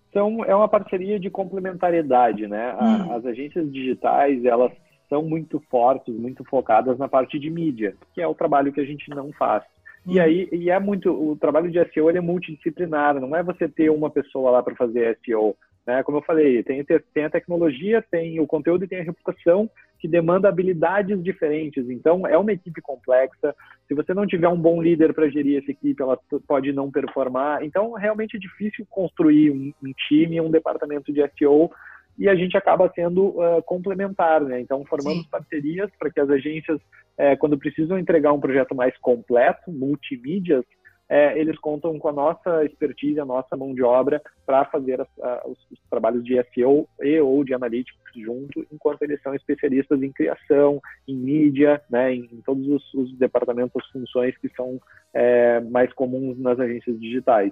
Então, 0.09 0.43
é 0.43 0.53
uma 0.53 0.67
parceria 0.67 1.17
de 1.17 1.29
complementariedade, 1.29 2.45
né? 2.45 2.75
Hum. 2.79 3.13
As 3.13 3.25
agências 3.25 3.71
digitais, 3.71 4.43
elas 4.43 4.71
são 5.09 5.23
muito 5.23 5.63
fortes, 5.71 6.13
muito 6.13 6.43
focadas 6.43 6.99
na 6.99 7.07
parte 7.07 7.39
de 7.39 7.49
mídia, 7.49 7.95
que 8.13 8.21
é 8.21 8.27
o 8.27 8.36
trabalho 8.36 8.73
que 8.73 8.81
a 8.81 8.86
gente 8.86 9.09
não 9.09 9.31
faz. 9.31 9.63
E 10.05 10.19
hum. 10.19 10.21
aí, 10.21 10.49
e 10.51 10.69
é 10.69 10.77
muito, 10.77 11.09
o 11.09 11.38
trabalho 11.38 11.71
de 11.71 11.79
SEO 11.93 12.09
é 12.09 12.19
multidisciplinar, 12.19 13.19
não 13.19 13.33
é 13.33 13.41
você 13.41 13.69
ter 13.69 13.89
uma 13.89 14.09
pessoa 14.09 14.51
lá 14.51 14.62
para 14.62 14.75
fazer 14.75 15.17
SEO, 15.25 15.55
né? 15.88 16.03
Como 16.03 16.17
eu 16.17 16.21
falei, 16.21 16.62
tem, 16.63 16.83
tem 16.83 17.23
a 17.23 17.29
tecnologia, 17.29 18.03
tem 18.12 18.41
o 18.41 18.45
conteúdo 18.45 18.83
e 18.83 18.88
tem 18.89 18.99
a 18.99 19.03
reputação 19.03 19.69
que 20.03 20.07
demanda 20.09 20.49
habilidades 20.49 21.23
diferentes. 21.23 21.89
Então, 21.89 22.27
é 22.27 22.37
uma 22.37 22.51
equipe 22.51 22.81
complexa. 22.81 23.55
Se 23.87 23.93
você 23.93 24.13
não 24.13 24.27
tiver 24.27 24.49
um 24.49 24.59
bom 24.59 24.81
líder 24.81 25.13
para 25.13 25.29
gerir 25.29 25.63
essa 25.63 25.71
equipe, 25.71 26.03
ela 26.03 26.19
pode 26.45 26.73
não 26.73 26.91
performar. 26.91 27.63
Então, 27.63 27.93
realmente 27.93 28.35
é 28.35 28.39
difícil 28.39 28.85
construir 28.89 29.51
um, 29.51 29.71
um 29.81 29.93
time, 30.09 30.41
um 30.41 30.51
departamento 30.51 31.13
de 31.13 31.25
SEO 31.37 31.71
e 32.19 32.27
a 32.27 32.35
gente 32.35 32.57
acaba 32.57 32.91
sendo 32.93 33.27
uh, 33.27 33.63
complementar, 33.65 34.41
né? 34.41 34.59
Então, 34.59 34.83
formamos 34.83 35.23
Sim. 35.23 35.29
parcerias 35.31 35.89
para 35.97 36.11
que 36.11 36.19
as 36.19 36.29
agências, 36.29 36.81
uh, 36.81 37.37
quando 37.39 37.57
precisam 37.57 37.97
entregar 37.97 38.33
um 38.33 38.41
projeto 38.41 38.75
mais 38.75 38.97
completo, 38.97 39.71
multimídias, 39.71 40.65
uh, 41.13 41.38
eles 41.38 41.58
contam 41.60 41.99
com 41.99 42.10
a 42.10 42.13
nossa 42.13 42.65
expertise, 42.65 43.19
a 43.19 43.26
nossa 43.26 43.56
mão 43.56 43.73
de 43.73 43.84
obra 43.84 44.21
para 44.45 44.65
fazer 44.65 44.99
as, 44.99 45.08
os, 45.45 45.58
os, 45.71 45.80
trabalhos 45.89 46.23
de 46.23 46.36
SEO 46.54 46.88
e 47.02 47.19
ou 47.19 47.43
de 47.43 47.54
analytics 47.54 48.02
junto, 48.15 48.65
enquanto 48.71 49.04
eles 49.04 49.21
são 49.21 49.36
especialistas 49.36 50.02
em 50.02 50.12
criação, 50.12 50.82
em 51.08 51.15
mídia, 51.15 51.82
né? 51.89 52.13
Em, 52.13 52.30
em 52.32 52.41
todos 52.41 52.67
os, 52.67 52.93
os, 52.93 53.17
departamentos, 53.17 53.86
funções 53.91 54.38
que 54.38 54.49
são 54.56 54.80
eh, 55.13 55.60
mais 55.62 55.91
comuns 55.93 56.38
nas 56.38 56.60
agências 56.60 56.99
digitais. 56.99 57.52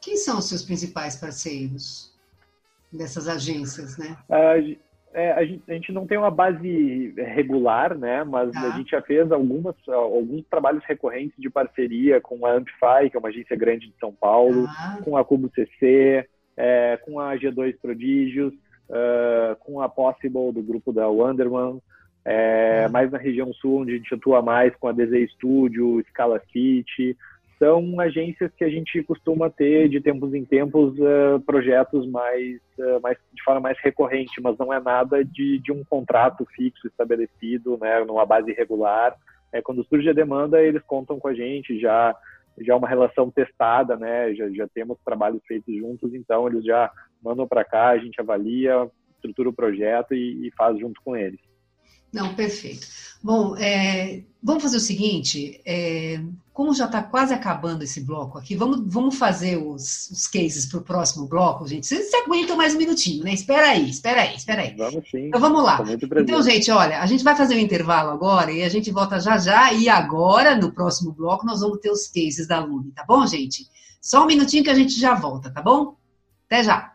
Quem 0.00 0.16
são 0.16 0.38
os 0.38 0.48
seus 0.48 0.62
principais 0.62 1.16
parceiros? 1.16 2.16
dessas 2.92 3.28
agências, 3.28 3.96
né? 3.98 4.16
É, 5.14 5.32
a, 5.32 5.44
gente, 5.44 5.62
a, 5.68 5.72
gente, 5.72 5.92
não 5.92 6.06
tem 6.06 6.18
uma 6.18 6.30
base 6.30 7.14
regular, 7.16 7.96
né? 7.96 8.24
Mas 8.24 8.52
tá. 8.52 8.60
a 8.60 8.70
gente 8.70 8.90
já 8.90 9.00
fez 9.00 9.30
algumas, 9.32 9.74
alguns 9.88 10.44
trabalhos 10.46 10.84
recorrentes 10.84 11.34
de 11.38 11.48
parceria 11.48 12.20
com 12.20 12.44
a 12.44 12.52
Amplify, 12.52 13.10
que 13.10 13.16
é 13.16 13.18
uma 13.18 13.28
agência 13.28 13.56
grande 13.56 13.88
de 13.88 13.94
São 13.98 14.12
Paulo, 14.12 14.66
tá. 14.66 15.00
com 15.02 15.16
a 15.16 15.24
Cubo 15.24 15.50
CC, 15.54 16.28
é, 16.56 16.98
com 16.98 17.18
a 17.18 17.34
G2 17.36 17.76
Prodígios, 17.80 18.52
uh, 18.88 19.56
com 19.60 19.80
a 19.80 19.88
Possible 19.88 20.52
do 20.52 20.62
grupo 20.62 20.92
da 20.92 21.08
Wonderman, 21.08 21.80
é, 22.24 22.82
tá. 22.82 22.88
mais 22.90 23.10
na 23.10 23.18
região 23.18 23.52
sul, 23.54 23.80
onde 23.80 23.92
a 23.92 23.96
gente 23.96 24.14
atua 24.14 24.42
mais 24.42 24.74
com 24.76 24.88
a 24.88 24.92
DZ 24.92 25.30
Studio, 25.32 26.04
Scala 26.10 26.40
City, 26.52 27.16
são 27.58 28.00
agências 28.00 28.52
que 28.56 28.64
a 28.64 28.68
gente 28.68 29.02
costuma 29.02 29.50
ter 29.50 29.88
de 29.88 30.00
tempos 30.00 30.32
em 30.32 30.44
tempos 30.44 30.96
uh, 30.98 31.40
projetos 31.44 32.06
mais, 32.06 32.60
uh, 32.78 33.00
mais 33.02 33.18
de 33.34 33.42
forma 33.42 33.60
mais 33.60 33.78
recorrente, 33.80 34.40
mas 34.40 34.56
não 34.58 34.72
é 34.72 34.80
nada 34.80 35.24
de, 35.24 35.58
de 35.58 35.72
um 35.72 35.82
contrato 35.84 36.46
fixo 36.54 36.86
estabelecido, 36.86 37.76
né, 37.80 38.04
numa 38.04 38.24
base 38.24 38.52
regular. 38.52 39.16
É, 39.52 39.60
quando 39.60 39.84
surge 39.84 40.08
a 40.08 40.12
demanda, 40.12 40.62
eles 40.62 40.82
contam 40.84 41.18
com 41.18 41.28
a 41.28 41.34
gente, 41.34 41.80
já 41.80 42.14
já 42.60 42.74
uma 42.74 42.88
relação 42.88 43.30
testada, 43.30 43.96
né, 43.96 44.34
já, 44.34 44.48
já 44.50 44.66
temos 44.68 44.98
trabalhos 45.04 45.40
feitos 45.46 45.72
juntos, 45.76 46.12
então 46.12 46.48
eles 46.48 46.64
já 46.64 46.90
mandam 47.22 47.46
para 47.46 47.64
cá, 47.64 47.90
a 47.90 47.98
gente 47.98 48.20
avalia, 48.20 48.90
estrutura 49.14 49.48
o 49.48 49.52
projeto 49.52 50.12
e, 50.12 50.46
e 50.46 50.50
faz 50.56 50.78
junto 50.78 51.00
com 51.04 51.16
eles. 51.16 51.40
Não, 52.12 52.34
perfeito. 52.34 52.86
Bom, 53.22 53.56
é, 53.56 54.22
vamos 54.42 54.62
fazer 54.62 54.76
o 54.76 54.80
seguinte: 54.80 55.60
é, 55.64 56.20
como 56.52 56.74
já 56.74 56.86
está 56.86 57.02
quase 57.02 57.34
acabando 57.34 57.82
esse 57.82 58.00
bloco 58.00 58.38
aqui, 58.38 58.56
vamos, 58.56 58.82
vamos 58.86 59.16
fazer 59.16 59.56
os, 59.56 60.10
os 60.10 60.26
cases 60.26 60.66
para 60.66 60.78
o 60.78 60.82
próximo 60.82 61.26
bloco, 61.26 61.66
gente. 61.66 61.86
Vocês 61.86 62.12
aguentam 62.14 62.56
mais 62.56 62.74
um 62.74 62.78
minutinho, 62.78 63.24
né? 63.24 63.32
Espera 63.32 63.70
aí, 63.70 63.88
espera 63.90 64.22
aí, 64.22 64.36
espera 64.36 64.62
aí. 64.62 64.74
Vamos 64.76 65.08
sim. 65.10 65.28
Então 65.28 65.40
vamos 65.40 65.62
lá. 65.62 65.78
Então, 66.20 66.42
gente, 66.42 66.70
olha, 66.70 67.00
a 67.00 67.06
gente 67.06 67.22
vai 67.22 67.36
fazer 67.36 67.54
um 67.54 67.60
intervalo 67.60 68.10
agora 68.10 68.50
e 68.50 68.62
a 68.62 68.68
gente 68.68 68.90
volta 68.90 69.20
já 69.20 69.36
já. 69.38 69.72
E 69.72 69.88
agora, 69.88 70.56
no 70.56 70.72
próximo 70.72 71.12
bloco, 71.12 71.46
nós 71.46 71.60
vamos 71.60 71.78
ter 71.78 71.90
os 71.90 72.06
cases 72.08 72.46
da 72.46 72.58
Lune, 72.58 72.92
tá 72.92 73.04
bom, 73.06 73.26
gente? 73.26 73.66
Só 74.00 74.24
um 74.24 74.26
minutinho 74.26 74.64
que 74.64 74.70
a 74.70 74.74
gente 74.74 74.98
já 74.98 75.14
volta, 75.14 75.50
tá 75.50 75.60
bom? 75.60 75.96
Até 76.46 76.64
já. 76.64 76.94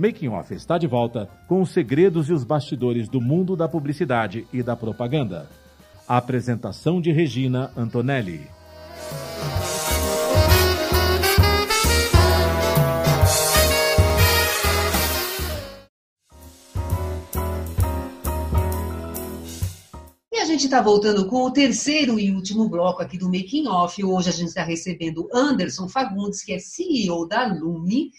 Making 0.00 0.28
Off 0.28 0.54
está 0.54 0.78
de 0.78 0.86
volta 0.86 1.28
com 1.46 1.60
os 1.60 1.74
segredos 1.74 2.30
e 2.30 2.32
os 2.32 2.42
bastidores 2.42 3.06
do 3.06 3.20
mundo 3.20 3.54
da 3.54 3.68
publicidade 3.68 4.46
e 4.50 4.62
da 4.62 4.74
propaganda. 4.74 5.46
A 6.08 6.16
apresentação 6.16 7.02
de 7.02 7.12
Regina 7.12 7.70
Antonelli. 7.76 8.48
A 20.32 20.44
gente 20.46 20.64
está 20.64 20.80
voltando 20.80 21.26
com 21.26 21.44
o 21.44 21.50
terceiro 21.50 22.18
e 22.18 22.32
último 22.32 22.68
bloco 22.70 23.02
aqui 23.02 23.18
do 23.18 23.26
Making 23.26 23.68
Off. 23.68 24.02
Hoje 24.02 24.30
a 24.30 24.32
gente 24.32 24.48
está 24.48 24.64
recebendo 24.64 25.28
Anderson 25.32 25.88
Fagundes, 25.88 26.42
que 26.42 26.54
é 26.54 26.58
CEO 26.58 27.28
da 27.28 27.46
Lume 27.46 28.10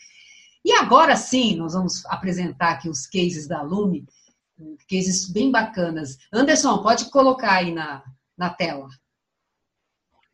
e 0.63 0.73
agora 0.73 1.15
sim, 1.15 1.55
nós 1.55 1.73
vamos 1.73 2.05
apresentar 2.05 2.71
aqui 2.71 2.89
os 2.89 3.07
cases 3.07 3.47
da 3.47 3.61
Lume, 3.61 4.05
cases 4.89 5.29
bem 5.29 5.51
bacanas. 5.51 6.17
Anderson, 6.31 6.81
pode 6.83 7.09
colocar 7.09 7.53
aí 7.53 7.73
na, 7.73 8.03
na 8.37 8.49
tela. 8.49 8.87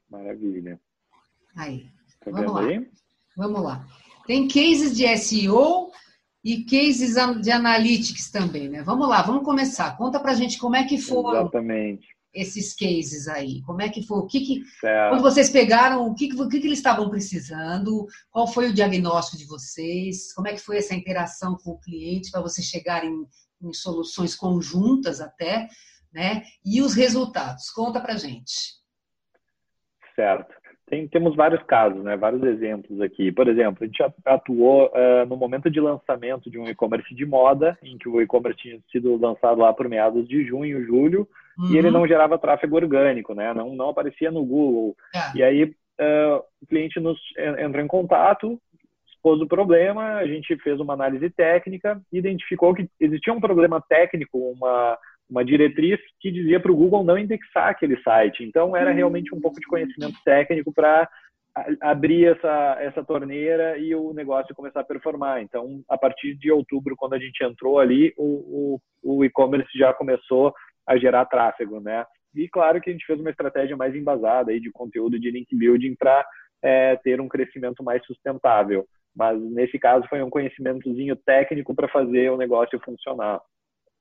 Maravilha. 0.09 0.79
Aí, 1.55 1.89
tá 2.23 2.31
vamos 2.31 2.53
lá. 2.53 2.61
Aí? 2.61 2.89
Vamos 3.35 3.61
lá. 3.61 3.87
Tem 4.25 4.47
cases 4.47 4.95
de 4.95 5.17
SEO 5.17 5.91
e 6.43 6.63
cases 6.65 7.15
de 7.41 7.51
analytics 7.51 8.29
também, 8.29 8.67
né? 8.67 8.83
Vamos 8.83 9.07
lá, 9.07 9.21
vamos 9.21 9.43
começar. 9.43 9.95
Conta 9.97 10.19
pra 10.19 10.33
gente 10.33 10.57
como 10.57 10.75
é 10.75 10.85
que 10.85 10.97
foram 10.97 11.41
Exatamente 11.41 12.16
esses 12.33 12.75
cases 12.75 13.27
aí? 13.27 13.61
Como 13.63 13.81
é 13.81 13.89
que 13.89 14.05
foi? 14.05 14.19
O 14.19 14.27
que, 14.27 14.39
que 14.41 14.63
quando 15.09 15.21
vocês 15.21 15.49
pegaram, 15.49 16.07
o 16.07 16.13
que, 16.13 16.33
o 16.33 16.47
que, 16.47 16.59
que 16.59 16.67
eles 16.67 16.79
estavam 16.79 17.09
precisando? 17.09 18.05
Qual 18.31 18.47
foi 18.47 18.69
o 18.69 18.73
diagnóstico 18.73 19.37
de 19.37 19.47
vocês? 19.47 20.33
Como 20.33 20.47
é 20.47 20.53
que 20.53 20.61
foi 20.61 20.77
essa 20.77 20.95
interação 20.95 21.55
com 21.55 21.71
o 21.71 21.79
cliente 21.79 22.31
para 22.31 22.41
vocês 22.41 22.67
chegarem 22.67 23.25
em 23.61 23.73
soluções 23.73 24.35
conjuntas 24.35 25.19
até, 25.19 25.67
né? 26.13 26.43
E 26.63 26.81
os 26.81 26.93
resultados? 26.93 27.69
Conta 27.71 27.99
para 27.99 28.17
gente. 28.17 28.77
Certo. 30.15 30.55
Tem, 30.89 31.05
temos 31.05 31.35
vários 31.35 31.61
casos, 31.63 32.01
né? 32.01 32.15
vários 32.15 32.41
exemplos 32.43 33.01
aqui. 33.01 33.29
Por 33.29 33.47
exemplo, 33.49 33.83
a 33.83 33.85
gente 33.85 34.01
atuou 34.25 34.87
uh, 34.87 35.25
no 35.27 35.35
momento 35.35 35.69
de 35.69 35.81
lançamento 35.81 36.49
de 36.49 36.57
um 36.57 36.65
e-commerce 36.65 37.13
de 37.13 37.25
moda, 37.25 37.77
em 37.83 37.97
que 37.97 38.07
o 38.07 38.21
e-commerce 38.21 38.57
tinha 38.57 38.79
sido 38.89 39.17
lançado 39.17 39.59
lá 39.59 39.73
por 39.73 39.89
meados 39.89 40.25
de 40.27 40.45
junho, 40.45 40.85
julho, 40.85 41.27
uhum. 41.57 41.71
e 41.71 41.77
ele 41.77 41.87
uhum. 41.87 41.93
não 41.93 42.07
gerava 42.07 42.37
tráfego 42.37 42.75
orgânico, 42.75 43.33
né? 43.33 43.53
não, 43.53 43.75
não 43.75 43.89
aparecia 43.89 44.31
no 44.31 44.45
Google. 44.45 44.95
É. 45.13 45.37
E 45.37 45.43
aí 45.43 45.63
uh, 45.63 46.43
o 46.61 46.67
cliente 46.67 46.99
nos 46.99 47.19
entrou 47.37 47.83
em 47.83 47.87
contato, 47.87 48.59
expôs 49.07 49.41
o 49.41 49.47
problema, 49.47 50.15
a 50.15 50.27
gente 50.27 50.55
fez 50.57 50.79
uma 50.79 50.93
análise 50.93 51.29
técnica, 51.29 52.01
identificou 52.11 52.73
que 52.73 52.87
existia 52.99 53.33
um 53.33 53.41
problema 53.41 53.81
técnico, 53.87 54.37
uma 54.37 54.97
uma 55.29 55.43
diretriz 55.43 55.99
que 56.19 56.31
dizia 56.31 56.59
para 56.59 56.71
o 56.71 56.75
Google 56.75 57.03
não 57.03 57.17
indexar 57.17 57.69
aquele 57.69 58.01
site. 58.01 58.43
Então, 58.43 58.75
era 58.75 58.91
realmente 58.91 59.33
um 59.35 59.41
pouco 59.41 59.59
de 59.59 59.67
conhecimento 59.67 60.15
técnico 60.23 60.73
para 60.73 61.07
abrir 61.81 62.25
essa, 62.25 62.77
essa 62.79 63.03
torneira 63.03 63.77
e 63.77 63.93
o 63.95 64.13
negócio 64.13 64.55
começar 64.55 64.81
a 64.81 64.85
performar. 64.85 65.41
Então, 65.41 65.81
a 65.89 65.97
partir 65.97 66.35
de 66.35 66.51
outubro, 66.51 66.95
quando 66.95 67.13
a 67.13 67.19
gente 67.19 67.43
entrou 67.43 67.79
ali, 67.79 68.13
o, 68.17 68.79
o, 69.03 69.17
o 69.17 69.25
e-commerce 69.25 69.69
já 69.77 69.93
começou 69.93 70.53
a 70.87 70.97
gerar 70.97 71.25
tráfego, 71.25 71.79
né? 71.79 72.05
E 72.35 72.47
claro 72.47 72.79
que 72.79 72.89
a 72.89 72.93
gente 72.93 73.05
fez 73.05 73.19
uma 73.19 73.29
estratégia 73.29 73.75
mais 73.75 73.95
embasada 73.95 74.51
aí 74.51 74.59
de 74.59 74.71
conteúdo 74.71 75.19
de 75.19 75.31
link 75.31 75.55
building 75.55 75.95
para 75.95 76.25
é, 76.61 76.95
ter 76.97 77.19
um 77.19 77.27
crescimento 77.27 77.83
mais 77.83 78.05
sustentável. 78.05 78.85
Mas 79.15 79.41
nesse 79.41 79.79
caso 79.79 80.07
foi 80.07 80.21
um 80.21 80.29
conhecimentozinho 80.29 81.15
técnico 81.15 81.73
para 81.73 81.87
fazer 81.87 82.31
o 82.31 82.37
negócio 82.37 82.79
funcionar. 82.83 83.41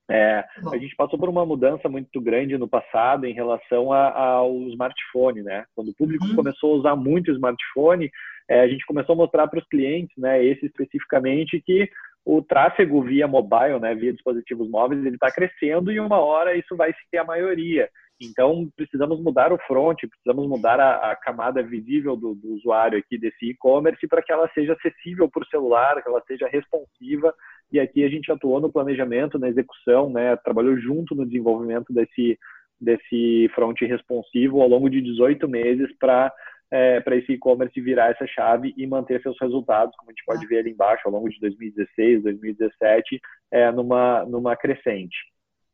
É, 0.09 0.45
a 0.71 0.77
gente 0.77 0.95
passou 0.95 1.19
por 1.19 1.27
uma 1.27 1.45
mudança 1.45 1.89
muito 1.89 2.21
grande 2.21 2.57
no 2.57 2.67
passado 2.67 3.25
em 3.25 3.33
relação 3.33 3.91
a, 3.91 4.17
ao 4.17 4.53
smartphone, 4.69 5.43
né? 5.43 5.65
Quando 5.75 5.89
o 5.89 5.95
público 5.95 6.25
uhum. 6.25 6.35
começou 6.35 6.73
a 6.73 6.77
usar 6.77 6.95
muito 6.95 7.29
o 7.29 7.33
smartphone, 7.33 8.09
é, 8.49 8.61
a 8.61 8.67
gente 8.67 8.85
começou 8.85 9.13
a 9.13 9.17
mostrar 9.17 9.47
para 9.47 9.59
os 9.59 9.67
clientes, 9.67 10.15
né, 10.17 10.43
esse 10.43 10.65
especificamente, 10.65 11.61
que 11.61 11.89
o 12.27 12.41
tráfego 12.41 13.01
via 13.01 13.25
mobile, 13.25 13.79
né, 13.79 13.95
via 13.95 14.11
dispositivos 14.11 14.69
móveis, 14.69 14.99
ele 14.99 15.15
está 15.15 15.31
crescendo 15.31 15.89
e 15.89 15.97
uma 15.97 16.19
hora 16.19 16.57
isso 16.57 16.75
vai 16.75 16.93
ser 17.09 17.19
a 17.19 17.23
maioria. 17.23 17.89
Então, 18.21 18.67
precisamos 18.75 19.21
mudar 19.23 19.53
o 19.53 19.57
front, 19.59 19.97
precisamos 20.01 20.45
mudar 20.45 20.77
a, 20.77 21.11
a 21.11 21.15
camada 21.15 21.63
visível 21.63 22.17
do, 22.17 22.35
do, 22.35 22.55
usuário 22.55 22.99
aqui 22.99 23.17
desse 23.17 23.51
e-commerce 23.51 24.05
para 24.09 24.21
que 24.21 24.33
ela 24.33 24.49
seja 24.53 24.73
acessível 24.73 25.29
por 25.29 25.45
celular, 25.45 26.03
que 26.03 26.09
ela 26.09 26.21
seja 26.27 26.47
responsiva. 26.47 27.33
E 27.71 27.79
aqui 27.79 28.03
a 28.03 28.09
gente 28.09 28.29
atuou 28.29 28.59
no 28.59 28.71
planejamento, 28.71 29.39
na 29.39 29.47
execução, 29.47 30.09
né? 30.09 30.35
trabalhou 30.35 30.75
junto 30.77 31.15
no 31.15 31.25
desenvolvimento 31.25 31.93
desse, 31.93 32.37
desse 32.81 33.49
front 33.55 33.79
responsivo 33.81 34.61
ao 34.61 34.67
longo 34.67 34.89
de 34.89 34.99
18 34.99 35.47
meses 35.47 35.95
para 35.97 36.33
é, 36.71 36.99
para 36.99 37.15
esse 37.15 37.31
e-commerce 37.33 37.79
virar 37.79 38.11
essa 38.11 38.27
chave 38.27 38.73
e 38.77 38.85
manter 38.85 39.21
seus 39.21 39.39
resultados, 39.39 39.95
como 39.95 40.09
a 40.09 40.13
gente 40.13 40.25
pode 40.25 40.45
ver 40.47 40.59
ali 40.59 40.71
embaixo, 40.71 41.03
ao 41.05 41.11
longo 41.11 41.29
de 41.29 41.39
2016, 41.39 42.23
2017, 42.23 43.19
é, 43.51 43.71
numa, 43.71 44.25
numa 44.25 44.55
crescente. 44.55 45.15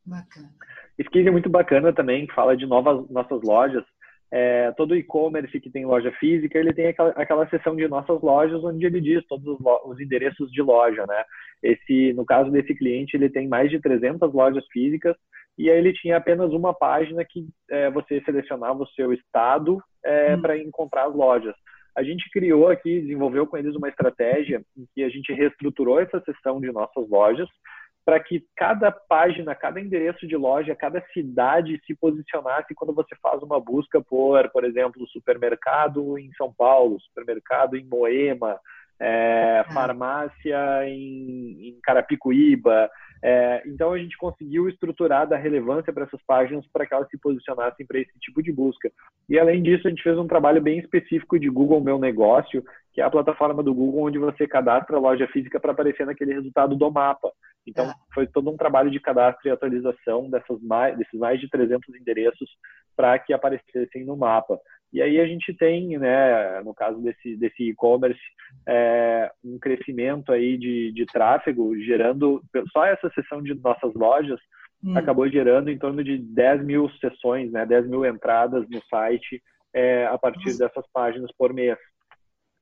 Bacana. 0.06 0.50
Esse 0.98 1.10
case 1.10 1.26
é 1.26 1.30
muito 1.30 1.50
bacana 1.50 1.92
também, 1.92 2.28
fala 2.28 2.56
de 2.56 2.66
novas 2.66 3.08
nossas 3.10 3.42
lojas. 3.42 3.84
É, 4.32 4.72
todo 4.72 4.96
e-commerce 4.96 5.60
que 5.60 5.70
tem 5.70 5.86
loja 5.86 6.10
física, 6.18 6.58
ele 6.58 6.72
tem 6.72 6.88
aquela, 6.88 7.10
aquela 7.10 7.48
seção 7.48 7.76
de 7.76 7.86
nossas 7.86 8.20
lojas 8.20 8.64
onde 8.64 8.84
ele 8.84 9.00
diz 9.00 9.24
todos 9.28 9.46
os, 9.46 9.58
os, 9.84 10.00
endereços 10.00 10.50
de 10.50 10.60
loja, 10.60 11.04
né? 11.06 11.24
Esse, 11.62 12.12
no 12.14 12.24
caso 12.24 12.50
desse 12.50 12.74
cliente, 12.74 13.16
ele 13.16 13.30
tem 13.30 13.46
mais 13.46 13.70
de 13.70 13.80
300 13.80 14.32
lojas 14.32 14.64
físicas 14.72 15.14
e 15.56 15.70
aí 15.70 15.78
ele 15.78 15.92
tinha 15.92 16.16
apenas 16.16 16.52
uma 16.52 16.74
página 16.74 17.24
que 17.24 17.46
é, 17.70 17.90
você 17.90 18.20
selecionava 18.22 18.82
o 18.82 18.88
seu 18.88 19.12
estado 19.12 19.80
é, 20.04 20.34
hum. 20.34 20.42
para 20.42 20.58
encontrar 20.58 21.06
as 21.06 21.14
lojas. 21.14 21.54
A 21.96 22.02
gente 22.02 22.28
criou 22.30 22.68
aqui, 22.68 23.02
desenvolveu 23.02 23.46
com 23.46 23.56
eles 23.56 23.76
uma 23.76 23.88
estratégia 23.88 24.60
em 24.76 24.84
que 24.92 25.04
a 25.04 25.08
gente 25.08 25.32
reestruturou 25.32 26.00
essa 26.00 26.20
seção 26.22 26.60
de 26.60 26.72
nossas 26.72 27.08
lojas 27.08 27.48
para 28.04 28.20
que 28.20 28.44
cada 28.54 28.90
página, 28.90 29.54
cada 29.54 29.80
endereço 29.80 30.26
de 30.26 30.36
loja, 30.36 30.76
cada 30.76 31.00
cidade 31.12 31.80
se 31.86 31.94
posicionasse 31.94 32.74
quando 32.74 32.94
você 32.94 33.14
faz 33.22 33.42
uma 33.42 33.58
busca 33.58 34.00
por, 34.02 34.48
por 34.50 34.64
exemplo, 34.64 35.06
supermercado 35.08 36.18
em 36.18 36.30
São 36.34 36.52
Paulo, 36.52 37.00
supermercado 37.00 37.76
em 37.76 37.84
Moema, 37.84 38.60
é, 39.00 39.64
farmácia 39.72 40.86
em, 40.86 41.68
em 41.68 41.78
Carapicuíba, 41.82 42.90
é, 43.26 43.62
então 43.64 43.90
a 43.90 43.98
gente 43.98 44.18
conseguiu 44.18 44.68
estruturar 44.68 45.26
da 45.26 45.38
relevância 45.38 45.90
para 45.90 46.04
essas 46.04 46.20
páginas 46.26 46.66
para 46.70 46.84
que 46.84 46.92
elas 46.92 47.08
se 47.08 47.16
posicionassem 47.16 47.86
para 47.86 47.98
esse 47.98 48.12
tipo 48.20 48.42
de 48.42 48.52
busca. 48.52 48.92
E 49.26 49.38
além 49.38 49.62
disso, 49.62 49.86
a 49.86 49.90
gente 49.90 50.02
fez 50.02 50.18
um 50.18 50.26
trabalho 50.26 50.60
bem 50.60 50.78
específico 50.78 51.38
de 51.38 51.48
Google 51.48 51.80
Meu 51.80 51.98
Negócio, 51.98 52.62
que 52.92 53.00
é 53.00 53.04
a 53.04 53.08
plataforma 53.10 53.62
do 53.62 53.72
Google 53.72 54.02
onde 54.02 54.18
você 54.18 54.46
cadastra 54.46 54.98
a 54.98 55.00
loja 55.00 55.26
física 55.28 55.58
para 55.58 55.72
aparecer 55.72 56.04
naquele 56.04 56.34
resultado 56.34 56.76
do 56.76 56.90
mapa. 56.90 57.32
Então 57.66 57.86
ah. 57.86 57.94
foi 58.12 58.26
todo 58.26 58.50
um 58.50 58.56
trabalho 58.56 58.90
de 58.90 59.00
cadastro 59.00 59.48
e 59.48 59.50
atualização 59.50 60.28
dessas 60.30 60.60
mais, 60.62 60.96
desses 60.96 61.18
mais 61.18 61.40
de 61.40 61.48
300 61.48 61.94
endereços 61.94 62.50
para 62.96 63.18
que 63.18 63.32
aparecessem 63.32 64.04
no 64.04 64.16
mapa. 64.16 64.58
E 64.92 65.02
aí 65.02 65.18
a 65.18 65.26
gente 65.26 65.52
tem, 65.54 65.98
né, 65.98 66.60
no 66.62 66.72
caso 66.72 67.00
desse 67.00 67.36
desse 67.36 67.70
e-commerce, 67.70 68.20
é, 68.68 69.30
um 69.44 69.58
crescimento 69.58 70.30
aí 70.30 70.56
de, 70.56 70.92
de 70.92 71.04
tráfego, 71.06 71.76
gerando 71.80 72.42
só 72.72 72.84
essa 72.84 73.10
seção 73.10 73.42
de 73.42 73.54
nossas 73.54 73.92
lojas 73.94 74.38
hum. 74.84 74.96
acabou 74.96 75.28
gerando 75.28 75.70
em 75.70 75.78
torno 75.78 76.04
de 76.04 76.18
10 76.18 76.64
mil 76.64 76.88
sessões, 77.00 77.50
né, 77.50 77.64
10 77.66 77.88
mil 77.88 78.04
entradas 78.04 78.68
no 78.68 78.80
site 78.84 79.42
é, 79.74 80.06
a 80.06 80.16
partir 80.16 80.46
Nossa. 80.46 80.58
dessas 80.58 80.84
páginas 80.92 81.30
por 81.36 81.52
mês. 81.52 81.76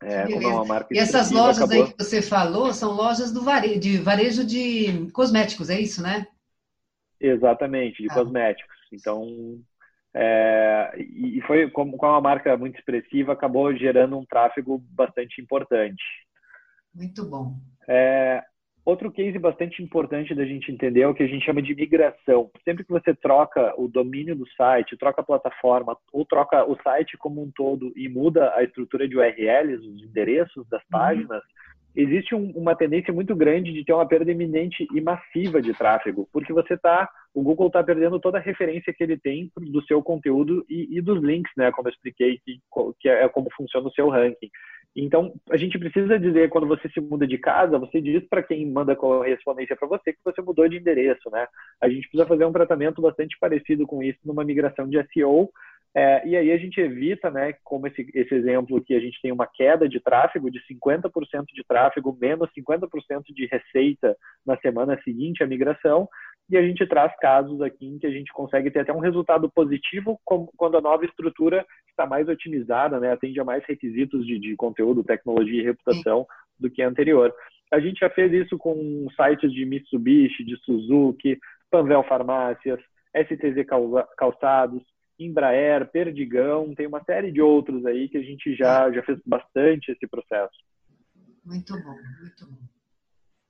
É, 0.02 0.32
é 0.32 0.36
uma 0.48 0.64
marca 0.64 0.92
e 0.92 0.98
essas 0.98 1.30
lojas 1.30 1.58
acabou... 1.58 1.84
aí 1.84 1.92
que 1.92 2.02
você 2.02 2.20
falou 2.20 2.72
são 2.72 2.92
lojas 2.92 3.32
do 3.32 3.42
varejo, 3.42 3.78
de 3.78 3.98
varejo 3.98 4.44
de 4.44 5.10
cosméticos, 5.12 5.70
é 5.70 5.80
isso, 5.80 6.02
né? 6.02 6.26
Exatamente, 7.20 8.02
de 8.02 8.10
ah. 8.10 8.14
cosméticos. 8.14 8.76
Então, 8.92 9.60
é, 10.14 10.92
e 10.98 11.40
foi 11.46 11.70
como 11.70 11.96
com 11.96 12.06
uma 12.06 12.20
marca 12.20 12.56
muito 12.56 12.78
expressiva, 12.78 13.32
acabou 13.32 13.74
gerando 13.74 14.18
um 14.18 14.26
tráfego 14.26 14.78
bastante 14.90 15.40
importante. 15.40 16.02
Muito 16.94 17.24
bom. 17.24 17.56
É, 17.88 18.42
Outro 18.84 19.12
case 19.12 19.38
bastante 19.38 19.80
importante 19.80 20.34
da 20.34 20.44
gente 20.44 20.72
entender 20.72 21.02
é 21.02 21.08
o 21.08 21.14
que 21.14 21.22
a 21.22 21.26
gente 21.26 21.44
chama 21.44 21.62
de 21.62 21.74
migração. 21.74 22.50
Sempre 22.64 22.84
que 22.84 22.90
você 22.90 23.14
troca 23.14 23.72
o 23.78 23.86
domínio 23.86 24.34
do 24.34 24.48
site, 24.56 24.96
troca 24.96 25.20
a 25.20 25.24
plataforma, 25.24 25.96
ou 26.12 26.24
troca 26.24 26.64
o 26.68 26.76
site 26.82 27.16
como 27.16 27.40
um 27.40 27.50
todo 27.54 27.92
e 27.94 28.08
muda 28.08 28.52
a 28.56 28.64
estrutura 28.64 29.06
de 29.06 29.16
URLs, 29.16 29.86
os 29.86 30.02
endereços 30.02 30.68
das 30.68 30.82
uhum. 30.82 30.88
páginas, 30.90 31.42
uhum 31.42 31.62
existe 31.94 32.34
um, 32.34 32.50
uma 32.52 32.74
tendência 32.74 33.12
muito 33.12 33.34
grande 33.36 33.72
de 33.72 33.84
ter 33.84 33.92
uma 33.92 34.06
perda 34.06 34.30
iminente 34.30 34.86
e 34.94 35.00
massiva 35.00 35.60
de 35.60 35.72
tráfego, 35.74 36.28
porque 36.32 36.52
você 36.52 36.76
tá, 36.76 37.08
o 37.34 37.42
Google 37.42 37.66
está 37.66 37.82
perdendo 37.82 38.18
toda 38.18 38.38
a 38.38 38.40
referência 38.40 38.92
que 38.92 39.02
ele 39.02 39.18
tem 39.18 39.50
do 39.56 39.82
seu 39.84 40.02
conteúdo 40.02 40.64
e, 40.68 40.96
e 40.96 41.00
dos 41.00 41.22
links, 41.22 41.52
né, 41.56 41.70
como 41.72 41.88
eu 41.88 41.92
expliquei, 41.92 42.38
que, 42.44 42.60
que 43.00 43.08
é 43.08 43.28
como 43.28 43.48
funciona 43.54 43.88
o 43.88 43.92
seu 43.92 44.08
ranking. 44.08 44.50
Então, 44.94 45.33
a 45.50 45.57
gente 45.57 45.78
precisa 45.78 46.18
dizer, 46.18 46.50
quando 46.50 46.66
você 46.66 46.88
se 46.90 47.00
muda 47.00 47.26
de 47.26 47.38
casa, 47.38 47.78
você 47.78 48.00
diz 48.00 48.22
para 48.28 48.42
quem 48.42 48.70
manda 48.70 48.94
correspondência 48.94 49.74
para 49.74 49.88
você 49.88 50.12
que 50.12 50.18
você 50.24 50.42
mudou 50.42 50.68
de 50.68 50.76
endereço, 50.76 51.31
né? 51.31 51.46
A 51.81 51.88
gente 51.88 52.09
precisa 52.09 52.26
fazer 52.26 52.44
um 52.44 52.52
tratamento 52.52 53.00
bastante 53.00 53.37
parecido 53.40 53.87
com 53.87 54.02
isso 54.02 54.18
numa 54.24 54.44
migração 54.44 54.87
de 54.87 55.02
SEO, 55.12 55.50
é, 55.94 56.26
e 56.26 56.37
aí 56.37 56.50
a 56.50 56.57
gente 56.57 56.81
evita, 56.81 57.31
né, 57.31 57.55
como 57.62 57.87
esse, 57.87 58.09
esse 58.14 58.35
exemplo 58.35 58.83
que 58.83 58.94
a 58.94 59.00
gente 59.00 59.20
tem 59.20 59.31
uma 59.31 59.46
queda 59.46 59.87
de 59.87 60.00
tráfego 60.00 60.50
de 60.50 60.59
50% 60.66 61.44
de 61.55 61.62
tráfego, 61.68 62.16
menos 62.18 62.48
50% 62.57 63.24
de 63.28 63.46
receita 63.46 64.16
na 64.46 64.57
semana 64.59 64.98
seguinte 65.05 65.42
à 65.42 65.46
migração, 65.46 66.09
e 66.50 66.57
a 66.57 66.62
gente 66.62 66.87
traz 66.87 67.14
casos 67.18 67.61
aqui 67.62 67.87
em 67.87 67.98
que 67.98 68.07
a 68.07 68.11
gente 68.11 68.33
consegue 68.33 68.70
ter 68.70 68.81
até 68.81 68.92
um 68.92 68.98
resultado 68.98 69.50
positivo 69.50 70.20
quando 70.24 70.76
a 70.76 70.81
nova 70.81 71.05
estrutura 71.05 71.64
está 71.88 72.07
mais 72.07 72.28
otimizada, 72.28 73.00
né, 73.00 73.12
atende 73.12 73.40
a 73.40 73.44
mais 73.44 73.64
requisitos 73.64 74.26
de, 74.26 74.38
de 74.38 74.55
conteúdo, 74.57 75.05
tecnologia 75.05 75.61
e 75.61 75.64
reputação 75.64 76.26
do 76.59 76.70
que 76.70 76.83
a 76.83 76.88
anterior. 76.88 77.33
A 77.72 77.81
gente 77.81 78.00
já 78.00 78.11
fez 78.11 78.33
isso 78.33 78.59
com 78.59 79.07
sites 79.16 79.50
de 79.52 79.64
Mitsubishi, 79.64 80.44
de 80.44 80.57
Suzuki, 80.59 81.38
Panvel 81.70 82.02
Farmácias, 82.05 82.81
STZ 83.16 83.66
Calçados, 84.16 84.83
Embraer, 85.18 85.90
Perdigão, 85.90 86.74
tem 86.74 86.87
uma 86.87 87.02
série 87.05 87.31
de 87.31 87.40
outros 87.40 87.87
aí 87.87 88.09
que 88.09 88.18
a 88.18 88.22
gente 88.22 88.55
já, 88.55 88.90
já 88.90 89.02
fez 89.02 89.18
bastante 89.24 89.92
esse 89.92 90.07
processo. 90.07 90.57
Muito 91.44 91.72
bom, 91.74 91.96
muito 92.20 92.46
bom. 92.46 92.71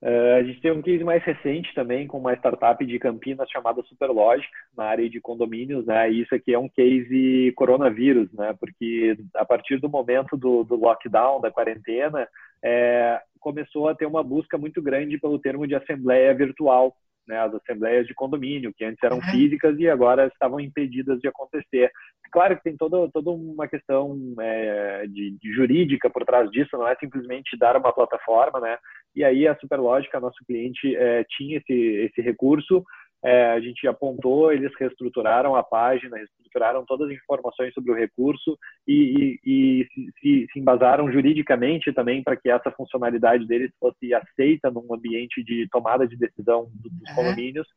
Uh, 0.03 0.35
a 0.37 0.43
gente 0.43 0.59
tem 0.59 0.69
um 0.69 0.81
case 0.81 1.01
mais 1.01 1.23
recente 1.23 1.73
também 1.73 2.05
com 2.05 2.17
uma 2.17 2.33
startup 2.33 2.85
de 2.85 2.99
Campinas 2.99 3.49
chamada 3.49 3.81
Superlogic, 3.83 4.49
na 4.75 4.83
área 4.83 5.09
de 5.09 5.21
condomínios, 5.21 5.85
né? 5.85 6.11
E 6.11 6.23
isso 6.23 6.35
aqui 6.35 6.53
é 6.53 6.59
um 6.59 6.67
case 6.67 7.53
coronavírus, 7.55 8.29
né? 8.33 8.53
Porque 8.59 9.17
a 9.33 9.45
partir 9.45 9.79
do 9.79 9.87
momento 9.87 10.35
do, 10.35 10.65
do 10.65 10.75
lockdown, 10.75 11.39
da 11.39 11.49
quarentena, 11.49 12.27
é, 12.61 13.21
começou 13.39 13.87
a 13.87 13.95
ter 13.95 14.05
uma 14.05 14.21
busca 14.21 14.57
muito 14.57 14.81
grande 14.81 15.17
pelo 15.17 15.39
termo 15.39 15.65
de 15.65 15.73
assembleia 15.73 16.33
virtual 16.33 16.93
né, 17.27 17.39
as 17.39 17.53
assembleias 17.53 18.05
de 18.07 18.13
condomínio, 18.13 18.73
que 18.75 18.85
antes 18.85 19.01
eram 19.03 19.17
uhum. 19.17 19.23
físicas 19.23 19.77
e 19.79 19.89
agora 19.89 20.27
estavam 20.27 20.59
impedidas 20.59 21.19
de 21.19 21.27
acontecer. 21.27 21.91
Claro 22.31 22.57
que 22.57 22.63
tem 22.63 22.75
toda, 22.75 23.09
toda 23.11 23.29
uma 23.29 23.67
questão 23.67 24.17
é, 24.39 25.05
de, 25.07 25.37
de, 25.39 25.53
jurídica 25.53 26.09
por 26.09 26.25
trás 26.25 26.49
disso, 26.49 26.77
não 26.77 26.87
é 26.87 26.95
simplesmente 26.95 27.57
dar 27.57 27.77
uma 27.77 27.93
plataforma, 27.93 28.59
né? 28.59 28.77
E 29.15 29.23
aí 29.23 29.47
a 29.47 29.55
Superlógica, 29.55 30.19
nosso 30.19 30.43
cliente, 30.47 30.95
é, 30.95 31.23
tinha 31.29 31.57
esse, 31.57 31.73
esse 31.73 32.21
recurso, 32.21 32.83
é, 33.23 33.51
a 33.51 33.59
gente 33.59 33.87
apontou, 33.87 34.51
eles 34.51 34.71
reestruturaram 34.77 35.55
a 35.55 35.63
página, 35.63 36.17
reestruturaram 36.17 36.83
todas 36.85 37.09
as 37.09 37.15
informações 37.15 37.73
sobre 37.73 37.91
o 37.91 37.95
recurso 37.95 38.57
e, 38.85 39.39
e, 39.45 39.85
e 39.85 40.11
se, 40.19 40.47
se, 40.51 40.59
embasaram 40.59 41.09
juridicamente 41.09 41.93
também 41.93 42.21
para 42.21 42.35
que 42.35 42.49
essa 42.49 42.69
funcionalidade 42.71 43.47
deles 43.47 43.71
fosse 43.79 44.13
aceita 44.13 44.69
num 44.69 44.93
ambiente 44.93 45.41
de 45.41 45.67
tomada 45.71 46.05
de 46.05 46.17
decisão 46.17 46.69
dos 46.75 47.15
condomínios. 47.15 47.67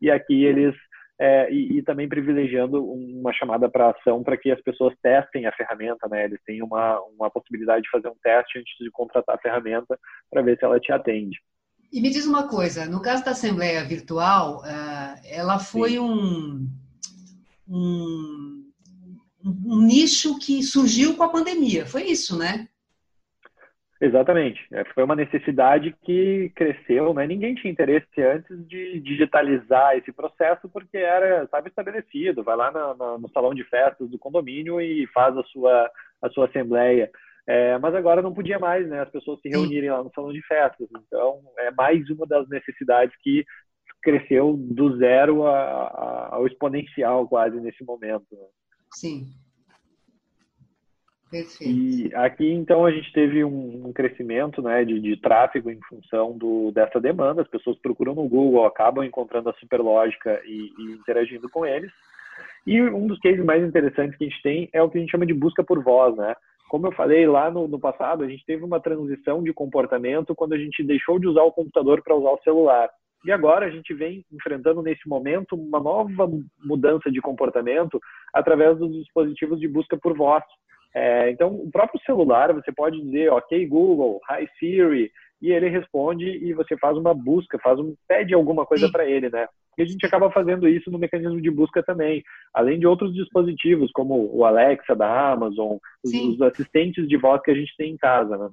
E 0.00 0.10
aqui 0.10 0.44
eles 0.44 0.74
é, 1.18 1.52
e, 1.52 1.78
e, 1.78 1.82
também 1.82 2.08
privilegiando 2.08 2.84
uma 2.84 3.32
chamada 3.32 3.68
para 3.68 3.90
ação 3.90 4.22
para 4.24 4.36
que 4.36 4.50
as 4.50 4.60
pessoas 4.62 4.94
testem 5.00 5.46
a 5.46 5.52
ferramenta, 5.52 6.08
né? 6.08 6.24
Eles 6.24 6.42
têm 6.44 6.60
uma, 6.60 6.98
uma 7.16 7.30
possibilidade 7.30 7.82
de 7.82 7.90
fazer 7.90 8.08
um 8.08 8.16
teste 8.20 8.58
antes 8.58 8.74
de 8.80 8.90
contratar 8.90 9.36
a 9.36 9.40
ferramenta 9.40 9.96
para 10.28 10.42
ver 10.42 10.58
se 10.58 10.64
ela 10.64 10.80
te 10.80 10.90
atende. 10.90 11.38
E 11.92 12.00
me 12.00 12.10
diz 12.10 12.26
uma 12.26 12.48
coisa, 12.48 12.86
no 12.86 13.00
caso 13.00 13.24
da 13.24 13.30
Assembleia 13.30 13.84
Virtual, 13.84 14.64
eh, 14.64 15.36
ela 15.36 15.58
foi 15.58 15.98
um, 15.98 16.68
um, 17.68 18.64
um, 19.44 19.82
nicho 19.82 20.38
que 20.38 20.62
surgiu 20.62 21.16
com 21.16 21.22
a 21.22 21.28
pandemia, 21.28 21.86
foi 21.86 22.04
isso, 22.04 22.36
né? 22.36 22.68
Exatamente. 24.00 24.60
É, 24.72 24.84
foi 24.86 25.02
uma 25.04 25.16
necessidade 25.16 25.94
que 26.02 26.52
cresceu, 26.54 27.14
né? 27.14 27.26
Ninguém 27.26 27.54
tinha 27.54 27.72
interesse 27.72 28.20
antes 28.20 28.66
de 28.68 29.00
digitalizar 29.00 29.96
esse 29.96 30.12
processo 30.12 30.68
porque 30.68 30.98
era, 30.98 31.46
sabe, 31.48 31.68
estabelecido. 31.68 32.42
Vai 32.42 32.56
lá 32.56 32.70
no 33.18 33.30
salão 33.30 33.54
de 33.54 33.64
festas 33.64 34.10
do 34.10 34.18
condomínio 34.18 34.80
e 34.80 35.06
faz 35.06 35.36
a 35.38 35.42
sua, 35.44 35.90
a 36.20 36.28
sua 36.28 36.46
assembleia. 36.46 37.10
É, 37.46 37.76
mas 37.78 37.94
agora 37.94 38.22
não 38.22 38.32
podia 38.32 38.58
mais, 38.58 38.88
né? 38.88 39.02
As 39.02 39.10
pessoas 39.10 39.40
se 39.40 39.48
reunirem 39.48 39.90
lá 39.90 40.02
no 40.02 40.10
salão 40.14 40.32
de 40.32 40.40
festas. 40.46 40.88
Então, 41.06 41.40
é 41.58 41.70
mais 41.70 42.08
uma 42.08 42.26
das 42.26 42.48
necessidades 42.48 43.14
que 43.22 43.44
cresceu 44.02 44.54
do 44.56 44.96
zero 44.96 45.46
a, 45.46 45.58
a, 45.58 46.34
ao 46.36 46.46
exponencial 46.46 47.28
quase 47.28 47.60
nesse 47.60 47.84
momento. 47.84 48.26
Né? 48.32 48.46
Sim. 48.94 49.26
Perfeito. 51.30 51.64
E 51.64 52.14
aqui, 52.14 52.48
então, 52.50 52.86
a 52.86 52.92
gente 52.92 53.12
teve 53.12 53.42
um, 53.44 53.88
um 53.88 53.92
crescimento 53.92 54.62
né, 54.62 54.84
de, 54.84 55.00
de, 55.00 55.16
tráfego 55.16 55.68
em 55.68 55.80
função 55.88 56.38
do, 56.38 56.70
dessa 56.70 57.00
demanda. 57.00 57.42
As 57.42 57.48
pessoas 57.48 57.76
procuram 57.78 58.14
no 58.14 58.28
Google, 58.28 58.64
acabam 58.64 59.04
encontrando 59.04 59.50
a 59.50 59.54
Superlógica 59.54 60.40
e, 60.44 60.72
e 60.78 60.92
interagindo 60.92 61.50
com 61.50 61.66
eles. 61.66 61.90
E 62.66 62.80
um 62.80 63.06
dos 63.06 63.18
cases 63.18 63.44
mais 63.44 63.62
interessantes 63.62 64.16
que 64.16 64.24
a 64.24 64.28
gente 64.28 64.42
tem 64.42 64.70
é 64.72 64.82
o 64.82 64.88
que 64.88 64.96
a 64.96 65.00
gente 65.00 65.10
chama 65.10 65.26
de 65.26 65.34
busca 65.34 65.64
por 65.64 65.82
voz, 65.82 66.16
né? 66.16 66.34
Como 66.74 66.88
eu 66.88 66.92
falei 66.92 67.24
lá 67.24 67.52
no, 67.52 67.68
no, 67.68 67.78
passado, 67.78 68.24
a 68.24 68.28
gente 68.28 68.44
teve 68.44 68.64
uma 68.64 68.80
transição 68.80 69.44
de 69.44 69.52
comportamento 69.52 70.34
quando 70.34 70.54
a 70.54 70.58
gente 70.58 70.82
deixou 70.82 71.20
de 71.20 71.28
usar 71.28 71.44
o 71.44 71.52
computador 71.52 72.02
para 72.02 72.16
usar 72.16 72.30
o 72.30 72.42
celular. 72.42 72.90
E 73.24 73.30
agora 73.30 73.66
a 73.66 73.70
gente 73.70 73.94
vem 73.94 74.24
enfrentando 74.32 74.82
nesse 74.82 75.08
momento 75.08 75.54
uma 75.54 75.78
nova 75.78 76.28
mudança 76.64 77.12
de 77.12 77.20
comportamento 77.20 78.00
através 78.34 78.76
dos 78.76 78.92
dispositivos 78.92 79.60
de 79.60 79.68
busca 79.68 79.96
por 79.96 80.16
voz. 80.16 80.42
É, 80.92 81.30
então, 81.30 81.54
o 81.54 81.70
próprio 81.70 82.00
celular, 82.04 82.52
você 82.52 82.72
pode 82.72 83.00
dizer, 83.00 83.30
ok, 83.30 83.64
Google, 83.68 84.20
Hi 84.28 84.48
Siri, 84.58 85.12
e 85.44 85.52
ele 85.52 85.68
responde 85.68 86.24
e 86.24 86.54
você 86.54 86.74
faz 86.78 86.96
uma 86.96 87.12
busca, 87.12 87.58
faz 87.58 87.78
um 87.78 87.94
pede 88.08 88.32
alguma 88.32 88.64
coisa 88.64 88.90
para 88.90 89.04
ele, 89.04 89.28
né? 89.28 89.46
E 89.76 89.82
a 89.82 89.84
gente 89.84 90.06
acaba 90.06 90.30
fazendo 90.30 90.66
isso 90.66 90.90
no 90.90 90.98
mecanismo 90.98 91.38
de 91.38 91.50
busca 91.50 91.82
também, 91.82 92.24
além 92.54 92.78
de 92.78 92.86
outros 92.86 93.12
dispositivos 93.12 93.90
como 93.92 94.34
o 94.34 94.46
Alexa 94.46 94.96
da 94.96 95.32
Amazon, 95.32 95.76
os, 96.02 96.14
os, 96.14 96.40
assistentes 96.40 97.06
de 97.06 97.18
voz 97.18 97.42
que 97.42 97.50
a 97.50 97.54
gente 97.54 97.76
tem 97.76 97.92
em 97.92 97.96
casa, 97.98 98.38
né? 98.38 98.48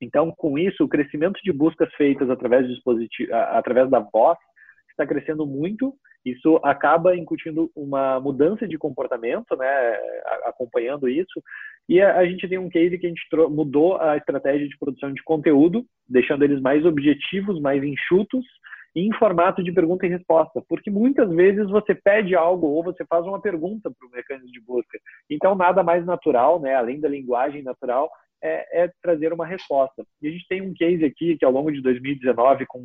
Então, 0.00 0.32
com 0.34 0.58
isso, 0.58 0.82
o 0.82 0.88
crescimento 0.88 1.38
de 1.44 1.52
buscas 1.52 1.92
feitas 1.92 2.30
através 2.30 2.66
de 2.66 2.72
dispositivo, 2.72 3.34
através 3.34 3.90
da 3.90 3.98
voz 3.98 4.38
está 4.88 5.06
crescendo 5.06 5.46
muito. 5.46 5.94
Isso 6.24 6.58
acaba 6.64 7.14
incutindo 7.14 7.70
uma 7.76 8.18
mudança 8.18 8.66
de 8.66 8.78
comportamento, 8.78 9.54
né? 9.56 9.98
Acompanhando 10.44 11.06
isso. 11.06 11.42
E 11.90 12.00
a, 12.00 12.18
a 12.18 12.24
gente 12.24 12.48
tem 12.48 12.56
um 12.56 12.70
case 12.70 12.96
que 12.96 13.04
a 13.04 13.08
gente 13.08 13.20
mudou 13.50 14.00
a 14.00 14.16
estratégia 14.16 14.68
de 14.68 14.78
produção 14.78 15.12
de 15.12 15.20
conteúdo, 15.24 15.84
deixando 16.08 16.44
eles 16.44 16.60
mais 16.60 16.86
objetivos, 16.86 17.60
mais 17.60 17.82
enxutos 17.82 18.46
em 18.94 19.12
formato 19.14 19.60
de 19.60 19.72
pergunta 19.72 20.06
e 20.06 20.08
resposta, 20.08 20.62
porque 20.68 20.88
muitas 20.88 21.28
vezes 21.30 21.68
você 21.68 21.92
pede 21.92 22.36
algo 22.36 22.68
ou 22.68 22.84
você 22.84 23.04
faz 23.06 23.26
uma 23.26 23.40
pergunta 23.40 23.90
para 23.90 24.06
o 24.06 24.10
mecanismo 24.10 24.52
de 24.52 24.60
busca. 24.60 24.98
Então, 25.28 25.56
nada 25.56 25.82
mais 25.82 26.06
natural, 26.06 26.60
né, 26.60 26.76
além 26.76 27.00
da 27.00 27.08
linguagem 27.08 27.62
natural, 27.64 28.08
é, 28.40 28.84
é, 28.84 28.90
trazer 29.02 29.32
uma 29.32 29.46
resposta. 29.46 30.04
E 30.22 30.28
a 30.28 30.30
gente 30.30 30.46
tem 30.48 30.62
um 30.62 30.72
case 30.72 31.04
aqui 31.04 31.36
que, 31.36 31.44
ao 31.44 31.52
longo 31.52 31.72
de 31.72 31.82
2019, 31.82 32.66
com 32.66 32.78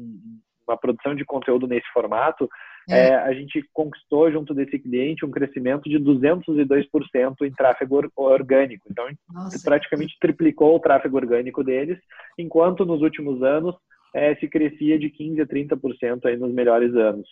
uma 0.68 0.78
produção 0.78 1.14
de 1.14 1.24
conteúdo 1.24 1.68
nesse 1.68 1.88
formato, 1.94 2.50
é. 2.90 3.10
É, 3.10 3.16
a 3.16 3.34
gente 3.34 3.64
conquistou 3.74 4.32
junto 4.32 4.54
desse 4.54 4.78
cliente 4.78 5.26
um 5.26 5.32
crescimento 5.32 5.90
de 5.90 5.98
202% 5.98 7.36
em 7.42 7.52
tráfego 7.52 8.12
orgânico. 8.16 8.88
Então, 8.90 9.08
Nossa, 9.32 9.60
praticamente 9.64 10.16
triplicou 10.20 10.76
o 10.76 10.80
tráfego 10.80 11.18
orgânico 11.18 11.64
deles, 11.64 11.98
enquanto 12.38 12.86
nos 12.86 13.02
últimos 13.02 13.42
anos 13.42 13.76
é, 14.14 14.36
se 14.36 14.48
crescia 14.48 14.98
de 15.00 15.10
15% 15.10 15.42
a 15.42 15.46
30% 15.46 16.26
aí 16.26 16.38
nos 16.38 16.54
melhores 16.54 16.96
anos. 16.96 17.28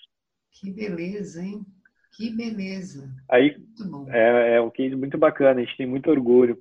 Que 0.52 0.72
beleza, 0.72 1.44
hein? 1.44 1.62
Que 2.16 2.30
beleza. 2.30 3.10
Aí 3.30 3.56
é, 4.10 4.56
é 4.56 4.62
um 4.62 4.70
case 4.70 4.96
muito 4.96 5.18
bacana, 5.18 5.62
a 5.62 5.64
gente 5.64 5.78
tem 5.78 5.88
muito 5.88 6.10
orgulho. 6.10 6.58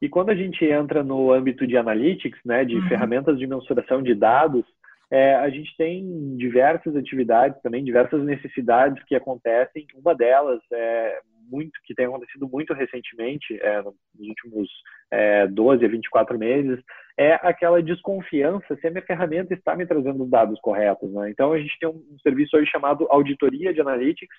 E 0.00 0.08
quando 0.08 0.30
a 0.30 0.34
gente 0.34 0.64
entra 0.64 1.02
no 1.02 1.32
âmbito 1.32 1.66
de 1.66 1.76
analytics, 1.76 2.40
né, 2.44 2.64
de 2.64 2.76
uhum. 2.76 2.88
ferramentas 2.88 3.38
de 3.38 3.46
mensuração 3.46 4.02
de 4.02 4.14
dados, 4.14 4.64
é, 5.10 5.34
a 5.36 5.48
gente 5.48 5.74
tem 5.76 6.36
diversas 6.36 6.96
atividades 6.96 7.60
também, 7.62 7.84
diversas 7.84 8.24
necessidades 8.24 9.02
que 9.04 9.14
acontecem. 9.14 9.86
Uma 9.94 10.14
delas 10.14 10.60
é 10.72 11.20
muito, 11.48 11.72
que 11.84 11.94
tem 11.94 12.06
acontecido 12.06 12.48
muito 12.48 12.74
recentemente, 12.74 13.56
é, 13.62 13.82
nos 13.82 14.28
últimos 14.28 14.68
é, 15.12 15.46
12 15.46 15.84
a 15.84 15.88
24 15.88 16.36
meses, 16.36 16.82
é 17.16 17.34
aquela 17.34 17.80
desconfiança 17.82 18.76
se 18.76 18.86
a 18.86 18.90
minha 18.90 19.04
ferramenta 19.04 19.54
está 19.54 19.76
me 19.76 19.86
trazendo 19.86 20.24
os 20.24 20.30
dados 20.30 20.60
corretos. 20.60 21.12
Né? 21.12 21.30
Então, 21.30 21.52
a 21.52 21.58
gente 21.58 21.78
tem 21.78 21.88
um, 21.88 22.04
um 22.10 22.18
serviço 22.20 22.56
hoje 22.56 22.68
chamado 22.70 23.06
Auditoria 23.08 23.72
de 23.72 23.80
Analytics, 23.80 24.36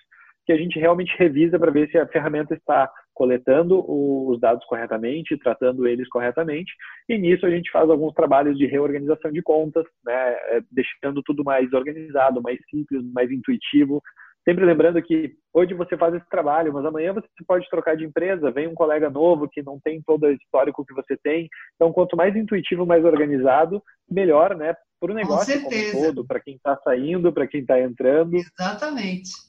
que 0.48 0.52
a 0.52 0.56
gente 0.56 0.78
realmente 0.78 1.14
revisa 1.18 1.58
para 1.58 1.70
ver 1.70 1.90
se 1.90 1.98
a 1.98 2.06
ferramenta 2.06 2.54
está 2.54 2.90
coletando 3.12 3.84
os 3.86 4.40
dados 4.40 4.64
corretamente, 4.64 5.36
tratando 5.36 5.86
eles 5.86 6.08
corretamente, 6.08 6.72
e 7.06 7.18
nisso 7.18 7.44
a 7.44 7.50
gente 7.50 7.70
faz 7.70 7.90
alguns 7.90 8.14
trabalhos 8.14 8.56
de 8.56 8.64
reorganização 8.64 9.30
de 9.30 9.42
contas, 9.42 9.84
né, 10.02 10.14
é, 10.14 10.62
deixando 10.70 11.22
tudo 11.22 11.44
mais 11.44 11.70
organizado, 11.74 12.40
mais 12.40 12.58
simples, 12.70 13.04
mais 13.12 13.30
intuitivo, 13.30 14.02
sempre 14.42 14.64
lembrando 14.64 15.02
que 15.02 15.34
hoje 15.52 15.74
você 15.74 15.98
faz 15.98 16.14
esse 16.14 16.26
trabalho, 16.30 16.72
mas 16.72 16.86
amanhã 16.86 17.12
você 17.12 17.28
pode 17.46 17.68
trocar 17.68 17.94
de 17.94 18.06
empresa, 18.06 18.50
vem 18.50 18.68
um 18.68 18.74
colega 18.74 19.10
novo 19.10 19.50
que 19.52 19.62
não 19.62 19.78
tem 19.78 20.00
todo 20.00 20.24
o 20.24 20.32
histórico 20.32 20.82
que 20.86 20.94
você 20.94 21.14
tem. 21.22 21.46
Então, 21.74 21.92
quanto 21.92 22.16
mais 22.16 22.34
intuitivo, 22.34 22.86
mais 22.86 23.04
organizado, 23.04 23.82
melhor, 24.10 24.56
né? 24.56 24.74
Para 24.98 25.12
o 25.12 25.14
negócio 25.14 25.62
como 25.62 25.76
um 25.76 25.92
todo, 25.92 26.26
para 26.26 26.40
quem 26.40 26.54
está 26.54 26.74
saindo, 26.78 27.30
para 27.30 27.46
quem 27.46 27.60
está 27.60 27.78
entrando. 27.78 28.36
Exatamente. 28.36 29.48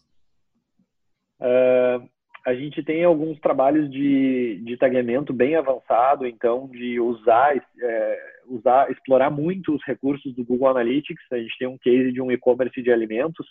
Uh, 1.39 2.09
a 2.45 2.53
gente 2.53 2.81
tem 2.83 3.03
alguns 3.03 3.39
trabalhos 3.39 3.89
de, 3.91 4.61
de 4.63 4.77
tagueamento 4.77 5.33
bem 5.33 5.55
avançado, 5.55 6.25
então 6.25 6.67
de 6.69 6.99
usar, 6.99 7.55
é, 7.55 8.19
usar, 8.47 8.89
explorar 8.89 9.29
muito 9.29 9.75
os 9.75 9.83
recursos 9.85 10.33
do 10.33 10.43
Google 10.43 10.69
Analytics. 10.69 11.23
A 11.31 11.37
gente 11.37 11.57
tem 11.59 11.67
um 11.67 11.77
case 11.77 12.11
de 12.11 12.21
um 12.21 12.31
e-commerce 12.31 12.81
de 12.81 12.91
alimentos 12.91 13.45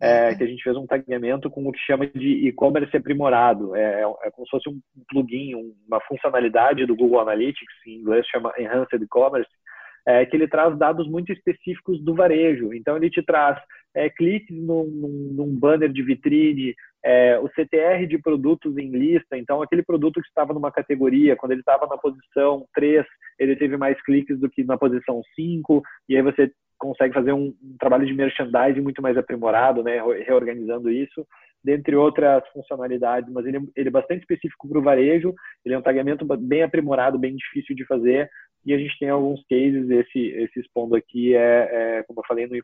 é, 0.00 0.34
que 0.34 0.44
a 0.44 0.46
gente 0.46 0.62
fez 0.62 0.76
um 0.76 0.86
tagueamento 0.86 1.48
com 1.50 1.66
o 1.66 1.72
que 1.72 1.78
chama 1.80 2.06
de 2.06 2.46
e-commerce 2.46 2.94
aprimorado. 2.96 3.74
É, 3.74 4.02
é, 4.02 4.30
como 4.30 4.46
se 4.46 4.50
fosse 4.50 4.68
um 4.68 4.80
plugin, 5.08 5.54
uma 5.88 6.00
funcionalidade 6.00 6.84
do 6.84 6.94
Google 6.94 7.20
Analytics, 7.20 7.74
em 7.86 8.00
inglês 8.00 8.26
chama 8.26 8.52
Enhanced 8.58 9.06
Commerce, 9.08 9.50
é, 10.06 10.24
que 10.24 10.36
ele 10.36 10.46
traz 10.46 10.76
dados 10.78 11.08
muito 11.08 11.32
específicos 11.32 12.00
do 12.02 12.14
varejo. 12.14 12.72
Então, 12.74 12.96
ele 12.96 13.10
te 13.10 13.22
traz 13.22 13.58
é, 13.94 14.10
cliques 14.10 14.56
num, 14.56 14.84
num, 15.32 15.58
banner 15.58 15.90
de 15.90 16.02
vitrine, 16.02 16.74
é, 17.06 17.38
o 17.38 17.48
CTR 17.48 18.04
de 18.08 18.18
produtos 18.18 18.76
em 18.76 18.90
lista. 18.90 19.38
Então, 19.38 19.62
aquele 19.62 19.84
produto 19.84 20.20
que 20.20 20.26
estava 20.26 20.52
numa 20.52 20.72
categoria, 20.72 21.36
quando 21.36 21.52
ele 21.52 21.60
estava 21.60 21.86
na 21.86 21.96
posição 21.96 22.66
3, 22.74 23.06
ele 23.38 23.54
teve 23.54 23.76
mais 23.76 24.00
cliques 24.02 24.40
do 24.40 24.50
que 24.50 24.64
na 24.64 24.76
posição 24.76 25.22
5, 25.36 25.82
e 26.08 26.16
aí 26.16 26.22
você 26.22 26.50
consegue 26.76 27.14
fazer 27.14 27.32
um, 27.32 27.54
um 27.62 27.76
trabalho 27.78 28.04
de 28.04 28.12
merchandising 28.12 28.80
muito 28.80 29.00
mais 29.00 29.16
aprimorado, 29.16 29.84
né, 29.84 30.02
reorganizando 30.26 30.90
isso, 30.90 31.24
dentre 31.62 31.94
outras 31.94 32.42
funcionalidades, 32.48 33.32
mas 33.32 33.46
ele, 33.46 33.60
ele 33.76 33.88
é 33.88 33.92
bastante 33.92 34.22
específico 34.22 34.68
para 34.68 34.78
o 34.78 34.82
varejo, 34.82 35.32
ele 35.64 35.76
é 35.76 35.78
um 35.78 35.82
tagamento 35.82 36.26
bem 36.36 36.64
aprimorado, 36.64 37.20
bem 37.20 37.36
difícil 37.36 37.74
de 37.76 37.86
fazer, 37.86 38.28
e 38.64 38.74
a 38.74 38.78
gente 38.78 38.98
tem 38.98 39.10
alguns 39.10 39.40
cases, 39.48 39.88
esse, 39.90 40.18
esse 40.18 40.58
expondo 40.58 40.96
aqui 40.96 41.36
é, 41.36 41.68
é 42.00 42.02
como 42.02 42.20
eu 42.20 42.24
falei, 42.26 42.48
no 42.48 42.56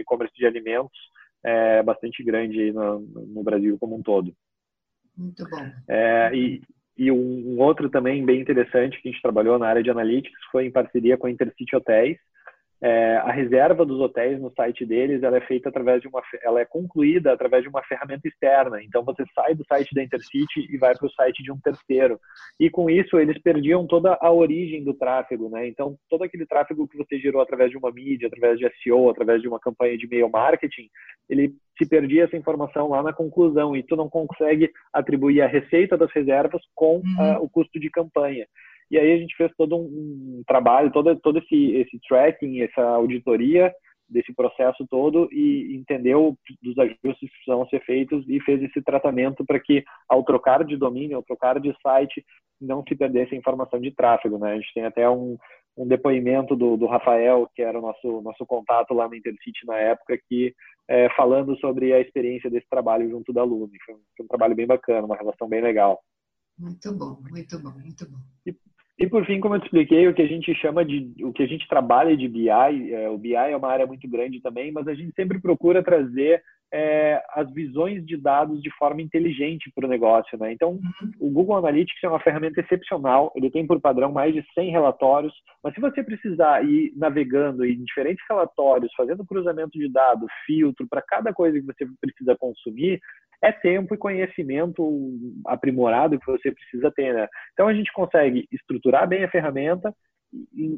e-commerce 0.00 0.34
de 0.36 0.44
alimentos, 0.44 0.98
é 1.44 1.82
bastante 1.82 2.22
grande 2.22 2.72
no, 2.72 3.00
no 3.00 3.42
Brasil 3.42 3.76
como 3.78 3.96
um 3.96 4.02
todo. 4.02 4.34
Muito 5.16 5.48
bom. 5.48 5.70
É, 5.88 6.30
e, 6.34 6.60
e 6.96 7.10
um 7.10 7.58
outro 7.58 7.88
também 7.88 8.24
bem 8.24 8.40
interessante 8.40 9.00
que 9.00 9.08
a 9.08 9.12
gente 9.12 9.22
trabalhou 9.22 9.58
na 9.58 9.66
área 9.66 9.82
de 9.82 9.90
analytics 9.90 10.38
foi 10.50 10.66
em 10.66 10.72
parceria 10.72 11.16
com 11.16 11.26
a 11.26 11.30
Intercity 11.30 11.74
Hotéis, 11.74 12.18
é, 12.82 13.16
a 13.16 13.32
reserva 13.32 13.86
dos 13.86 13.98
hotéis 14.00 14.38
no 14.38 14.52
site 14.52 14.84
deles 14.84 15.22
ela 15.22 15.38
é 15.38 15.40
feita 15.40 15.70
através 15.70 16.02
de 16.02 16.08
uma 16.08 16.22
ela 16.42 16.60
é 16.60 16.64
concluída 16.64 17.32
através 17.32 17.62
de 17.62 17.68
uma 17.68 17.82
ferramenta 17.82 18.28
externa. 18.28 18.82
Então 18.82 19.02
você 19.02 19.24
sai 19.34 19.54
do 19.54 19.64
site 19.66 19.94
da 19.94 20.02
Intercity 20.02 20.66
e 20.68 20.76
vai 20.76 20.94
para 20.94 21.06
o 21.06 21.12
site 21.12 21.42
de 21.42 21.50
um 21.50 21.58
terceiro. 21.58 22.20
E 22.60 22.68
com 22.68 22.90
isso 22.90 23.18
eles 23.18 23.40
perdiam 23.40 23.86
toda 23.86 24.18
a 24.20 24.30
origem 24.30 24.84
do 24.84 24.92
tráfego 24.92 25.48
né? 25.48 25.66
Então 25.66 25.96
todo 26.08 26.24
aquele 26.24 26.44
tráfego 26.44 26.86
que 26.86 26.98
você 26.98 27.18
gerou 27.18 27.40
através 27.40 27.70
de 27.70 27.78
uma 27.78 27.90
mídia 27.90 28.28
através 28.28 28.58
de 28.58 28.70
SEO 28.82 29.08
através 29.08 29.40
de 29.40 29.48
uma 29.48 29.58
campanha 29.58 29.96
de 29.96 30.04
e-mail 30.04 30.28
marketing 30.28 30.88
ele 31.30 31.54
se 31.78 31.88
perdia 31.88 32.24
essa 32.24 32.36
informação 32.36 32.88
lá 32.88 33.02
na 33.02 33.12
conclusão 33.12 33.74
e 33.74 33.82
tu 33.82 33.96
não 33.96 34.08
consegue 34.08 34.70
atribuir 34.92 35.40
a 35.40 35.46
receita 35.46 35.96
das 35.96 36.10
reservas 36.12 36.62
com 36.74 36.96
uhum. 36.96 37.36
uh, 37.36 37.42
o 37.42 37.48
custo 37.48 37.80
de 37.80 37.90
campanha 37.90 38.46
e 38.90 38.98
aí 38.98 39.12
a 39.12 39.18
gente 39.18 39.36
fez 39.36 39.50
todo 39.56 39.76
um, 39.76 40.42
trabalho, 40.46 40.92
todo, 40.92 41.14
todo 41.16 41.38
esse, 41.38 41.72
esse 41.76 41.98
tracking, 42.08 42.60
essa 42.60 42.82
auditoria 42.82 43.72
desse 44.08 44.32
processo 44.32 44.86
todo 44.88 45.28
e 45.32 45.74
entendeu 45.74 46.36
dos 46.62 46.78
ajustes 46.78 47.18
que 47.18 47.28
precisam 47.28 47.66
ser 47.68 47.84
feitos 47.84 48.24
e 48.28 48.40
fez 48.40 48.62
esse 48.62 48.80
tratamento 48.80 49.44
para 49.44 49.58
que, 49.58 49.84
ao 50.08 50.22
trocar 50.22 50.64
de 50.64 50.76
domínio, 50.76 51.16
ao 51.16 51.24
trocar 51.24 51.58
de 51.58 51.74
site, 51.82 52.24
não 52.60 52.84
se 52.86 52.94
perdesse 52.94 53.34
a 53.34 53.38
informação 53.38 53.80
de 53.80 53.90
tráfego. 53.90 54.38
Né? 54.38 54.52
A 54.52 54.56
gente 54.56 54.72
tem 54.72 54.84
até 54.84 55.10
um, 55.10 55.36
um 55.76 55.86
depoimento 55.86 56.54
do, 56.54 56.76
do 56.76 56.86
Rafael, 56.86 57.48
que 57.54 57.62
era 57.62 57.78
o 57.78 57.82
nosso, 57.82 58.22
nosso 58.22 58.46
contato 58.46 58.94
lá 58.94 59.08
no 59.08 59.14
Intercity 59.14 59.66
na 59.66 59.76
época, 59.76 60.18
que 60.28 60.54
é, 60.88 61.08
falando 61.16 61.56
sobre 61.58 61.92
a 61.92 62.00
experiência 62.00 62.48
desse 62.48 62.68
trabalho 62.68 63.10
junto 63.10 63.32
da 63.32 63.42
Lume. 63.42 63.76
Foi 63.84 63.94
um, 63.94 64.00
foi 64.16 64.24
um 64.24 64.28
trabalho 64.28 64.54
bem 64.54 64.66
bacana, 64.66 65.06
uma 65.06 65.16
relação 65.16 65.48
bem 65.48 65.60
legal. 65.60 66.00
Muito 66.58 66.92
bom, 66.94 67.18
muito 67.28 67.58
bom, 67.58 67.72
muito 67.72 68.10
bom. 68.10 68.18
E, 68.46 68.56
e 68.98 69.06
por 69.06 69.26
fim, 69.26 69.40
como 69.40 69.54
eu 69.54 69.60
te 69.60 69.64
expliquei, 69.64 70.08
o 70.08 70.14
que 70.14 70.22
a 70.22 70.26
gente 70.26 70.54
chama 70.54 70.84
de, 70.84 71.12
o 71.22 71.32
que 71.32 71.42
a 71.42 71.46
gente 71.46 71.68
trabalha 71.68 72.16
de 72.16 72.26
BI, 72.26 72.48
é, 72.48 73.08
o 73.10 73.18
BI 73.18 73.34
é 73.34 73.56
uma 73.56 73.68
área 73.68 73.86
muito 73.86 74.08
grande 74.08 74.40
também, 74.40 74.72
mas 74.72 74.88
a 74.88 74.94
gente 74.94 75.14
sempre 75.14 75.38
procura 75.38 75.82
trazer 75.82 76.42
é, 76.72 77.22
as 77.34 77.50
visões 77.52 78.04
de 78.04 78.16
dados 78.16 78.60
de 78.62 78.70
forma 78.76 79.02
inteligente 79.02 79.70
para 79.74 79.86
o 79.86 79.88
negócio. 79.88 80.38
Né? 80.38 80.52
Então, 80.52 80.72
uhum. 80.72 81.10
o 81.20 81.30
Google 81.30 81.56
Analytics 81.56 82.02
é 82.02 82.08
uma 82.08 82.20
ferramenta 82.20 82.60
excepcional, 82.60 83.32
ele 83.36 83.50
tem 83.50 83.66
por 83.66 83.80
padrão 83.80 84.10
mais 84.10 84.34
de 84.34 84.44
100 84.54 84.70
relatórios, 84.70 85.34
mas 85.62 85.74
se 85.74 85.80
você 85.80 86.02
precisar 86.02 86.64
ir 86.64 86.92
navegando 86.96 87.64
em 87.64 87.84
diferentes 87.84 88.24
relatórios, 88.28 88.92
fazendo 88.96 89.26
cruzamento 89.26 89.78
de 89.78 89.90
dados, 89.90 90.28
filtro 90.46 90.86
para 90.88 91.02
cada 91.02 91.32
coisa 91.32 91.60
que 91.60 91.66
você 91.66 91.86
precisa 92.00 92.36
consumir, 92.36 93.00
é 93.42 93.52
tempo 93.52 93.94
e 93.94 93.98
conhecimento 93.98 95.12
aprimorado 95.46 96.18
que 96.18 96.26
você 96.26 96.52
precisa 96.52 96.90
ter. 96.90 97.14
Né? 97.14 97.28
Então 97.52 97.68
a 97.68 97.74
gente 97.74 97.92
consegue 97.92 98.46
estruturar 98.52 99.08
bem 99.08 99.24
a 99.24 99.30
ferramenta, 99.30 99.94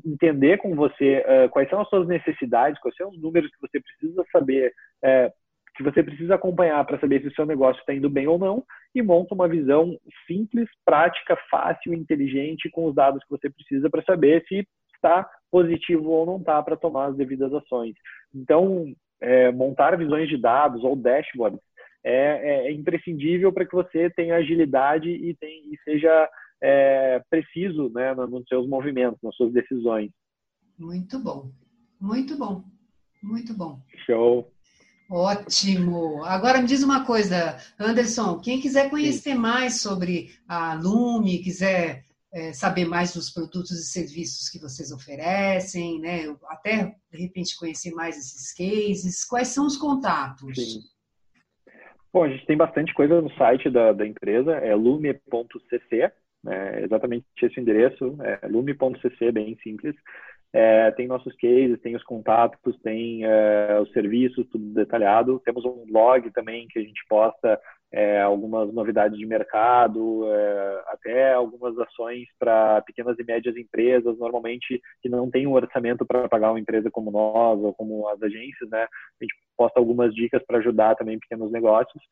entender 0.05 0.59
com 0.59 0.75
você 0.75 1.25
uh, 1.27 1.49
quais 1.51 1.69
são 1.69 1.81
as 1.81 1.89
suas 1.89 2.07
necessidades, 2.07 2.81
quais 2.81 2.97
são 2.97 3.11
os 3.11 3.21
números 3.21 3.51
que 3.51 3.61
você 3.61 3.81
precisa 3.81 4.25
saber, 4.31 4.73
uh, 5.05 5.33
que 5.77 5.83
você 5.83 6.03
precisa 6.03 6.35
acompanhar 6.35 6.85
para 6.85 6.99
saber 6.99 7.23
se 7.23 7.29
o 7.29 7.35
seu 7.35 7.47
negócio 7.47 7.81
está 7.81 7.95
indo 7.95 8.11
bem 8.11 8.27
ou 8.27 8.39
não, 8.39 8.65
e 8.95 9.01
monta 9.01 9.35
uma 9.35 9.49
visão 9.49 9.97
simples, 10.27 10.69
prática, 10.85 11.37
fácil, 11.51 11.95
inteligente 11.95 12.71
com 12.71 12.87
os 12.87 12.95
dados 12.95 13.23
que 13.25 13.31
você 13.31 13.49
precisa 13.49 13.89
para 13.89 14.03
saber 14.03 14.45
se 14.49 14.67
está 14.95 15.29
positivo 15.51 16.11
ou 16.11 16.27
não 16.27 16.37
está 16.39 16.63
para 16.63 16.77
tomar 16.77 17.07
as 17.07 17.17
devidas 17.17 17.53
ações. 17.55 17.95
Então, 18.35 18.93
é, 19.21 19.51
montar 19.53 19.97
visões 19.97 20.29
de 20.29 20.37
dados 20.37 20.83
ou 20.85 20.95
dashboards 20.95 21.61
é, 22.09 22.41
é, 22.43 22.69
é 22.69 22.73
imprescindível 22.73 23.53
para 23.53 23.67
que 23.67 23.75
você 23.75 24.09
tenha 24.11 24.37
agilidade 24.37 25.11
e, 25.11 25.37
tem, 25.37 25.63
e 25.71 25.79
seja 25.85 26.29
é, 26.63 27.23
preciso 27.29 27.91
né, 27.91 28.15
nos 28.15 28.49
seus 28.49 28.67
movimentos, 28.67 29.19
nas 29.23 29.37
suas 29.37 29.53
decisões. 29.53 30.11
Muito 30.79 31.19
bom, 31.19 31.53
muito 32.01 32.37
bom, 32.39 32.65
muito 33.23 33.53
bom. 33.53 33.83
Show. 34.07 34.51
Ótimo. 35.11 36.25
Agora 36.25 36.61
me 36.61 36.67
diz 36.67 36.83
uma 36.83 37.05
coisa, 37.05 37.59
Anderson, 37.79 38.41
quem 38.41 38.61
quiser 38.61 38.89
conhecer 38.89 39.33
Sim. 39.33 39.39
mais 39.39 39.81
sobre 39.81 40.35
a 40.47 40.75
Lume, 40.75 41.39
quiser 41.39 42.05
é, 42.33 42.53
saber 42.53 42.87
mais 42.87 43.13
dos 43.13 43.31
produtos 43.31 43.73
e 43.73 43.85
serviços 43.85 44.49
que 44.49 44.59
vocês 44.59 44.93
oferecem, 44.93 45.99
né? 46.01 46.25
Até 46.49 46.95
de 47.11 47.23
repente 47.23 47.57
conhecer 47.57 47.91
mais 47.93 48.17
esses 48.19 48.53
cases, 48.53 49.25
quais 49.25 49.49
são 49.49 49.67
os 49.67 49.77
contatos? 49.77 50.57
Sim. 50.57 50.81
Bom, 52.13 52.25
a 52.25 52.29
gente 52.29 52.47
tem 52.47 52.57
bastante 52.57 52.95
coisa 52.95 53.21
no 53.21 53.31
site 53.35 53.69
da, 53.69 53.93
da 53.93 54.07
empresa, 54.07 54.53
é 54.53 54.75
lume.cc, 54.75 56.11
é 56.47 56.83
exatamente 56.83 57.27
esse 57.43 57.61
endereço, 57.61 58.17
é 58.23 58.47
lume.cc, 58.47 59.33
bem 59.33 59.57
simples. 59.63 59.95
É, 60.51 60.91
tem 60.93 61.07
nossos 61.07 61.35
cases, 61.37 61.79
tem 61.83 61.95
os 61.95 62.03
contatos, 62.05 62.79
tem 62.81 63.23
é, 63.25 63.79
os 63.81 63.93
serviços, 63.93 64.49
tudo 64.49 64.73
detalhado. 64.73 65.43
Temos 65.45 65.65
um 65.65 65.85
blog 65.87 66.31
também 66.31 66.67
que 66.69 66.79
a 66.79 66.83
gente 66.83 67.05
posta 67.07 67.61
é, 67.93 68.21
algumas 68.23 68.73
novidades 68.73 69.19
de 69.19 69.27
mercado, 69.27 70.25
é, 70.27 70.83
até 70.89 71.35
algumas 71.35 71.79
ações 71.79 72.27
para 72.39 72.81
pequenas 72.83 73.19
e 73.19 73.25
médias 73.25 73.57
empresas, 73.57 74.19
normalmente 74.19 74.81
que 75.03 75.09
não 75.09 75.31
tem 75.31 75.47
um 75.47 75.53
orçamento 75.53 76.07
para 76.07 76.29
pagar 76.29 76.51
uma 76.51 76.61
empresa 76.61 76.91
como 76.91 77.11
nós 77.11 77.59
ou 77.61 77.75
como 77.75 78.09
as 78.09 78.23
agências, 78.23 78.71
né? 78.71 78.85
A 78.85 79.25
gente 79.25 79.35
posta 79.59 79.81
algumas 79.81 80.15
dicas 80.15 80.43
para 80.47 80.59
ajudar 80.59 80.95
também 80.95 81.19
pequenos 81.19 81.51
negócios. 81.51 82.03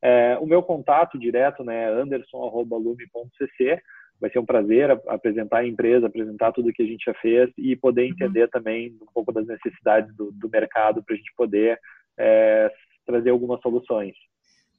É, 0.00 0.38
o 0.40 0.46
meu 0.46 0.62
contato 0.62 1.18
direto 1.18 1.64
né, 1.64 1.84
é 1.84 1.88
anderson.lume.cc 1.88 3.82
vai 4.20 4.30
ser 4.30 4.38
um 4.38 4.46
prazer 4.46 4.88
apresentar 5.08 5.58
a 5.58 5.66
empresa, 5.66 6.06
apresentar 6.06 6.52
tudo 6.52 6.72
que 6.72 6.82
a 6.82 6.86
gente 6.86 7.04
já 7.04 7.14
fez 7.14 7.50
e 7.58 7.74
poder 7.74 8.02
uhum. 8.02 8.10
entender 8.10 8.48
também 8.48 8.96
um 9.02 9.06
pouco 9.12 9.32
das 9.32 9.44
necessidades 9.46 10.14
do, 10.14 10.30
do 10.30 10.48
mercado 10.48 11.02
para 11.02 11.14
a 11.14 11.18
gente 11.18 11.32
poder 11.36 11.76
é, 12.16 12.70
trazer 13.04 13.30
algumas 13.30 13.60
soluções. 13.60 14.14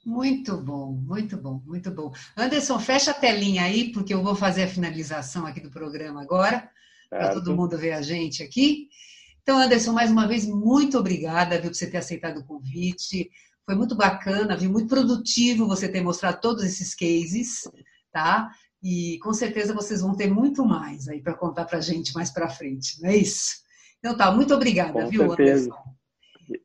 Muito 0.05 0.55
bom, 0.57 0.91
muito 0.91 1.35
bom, 1.37 1.61
muito 1.65 1.91
bom. 1.91 2.11
Anderson, 2.37 2.79
fecha 2.79 3.11
a 3.11 3.13
telinha 3.13 3.63
aí, 3.63 3.91
porque 3.91 4.13
eu 4.13 4.23
vou 4.23 4.35
fazer 4.35 4.63
a 4.63 4.67
finalização 4.67 5.45
aqui 5.45 5.59
do 5.59 5.69
programa 5.69 6.21
agora, 6.21 6.69
para 7.09 7.33
todo 7.33 7.55
mundo 7.55 7.77
ver 7.77 7.93
a 7.93 8.01
gente 8.01 8.43
aqui. 8.43 8.87
Então, 9.43 9.59
Anderson, 9.59 9.91
mais 9.91 10.09
uma 10.09 10.27
vez, 10.27 10.45
muito 10.45 10.97
obrigada 10.97 11.59
viu, 11.59 11.69
por 11.69 11.75
você 11.75 11.89
ter 11.89 11.97
aceitado 11.97 12.39
o 12.39 12.45
convite. 12.45 13.29
Foi 13.65 13.75
muito 13.75 13.95
bacana, 13.95 14.57
viu? 14.57 14.71
Muito 14.71 14.87
produtivo 14.87 15.67
você 15.67 15.87
ter 15.87 16.01
mostrado 16.01 16.41
todos 16.41 16.63
esses 16.63 16.95
cases, 16.95 17.69
tá? 18.11 18.49
E 18.81 19.19
com 19.21 19.33
certeza 19.33 19.73
vocês 19.73 20.01
vão 20.01 20.15
ter 20.15 20.29
muito 20.29 20.65
mais 20.65 21.07
aí 21.07 21.21
para 21.21 21.33
contar 21.33 21.65
para 21.65 21.77
a 21.77 21.81
gente 21.81 22.13
mais 22.13 22.29
para 22.29 22.49
frente, 22.49 23.01
não 23.01 23.09
é 23.09 23.15
isso? 23.15 23.63
Então 23.99 24.17
tá, 24.17 24.31
muito 24.31 24.53
obrigada, 24.53 24.91
com 24.91 25.09
viu, 25.09 25.27
certeza. 25.27 25.69
Anderson? 25.69 25.93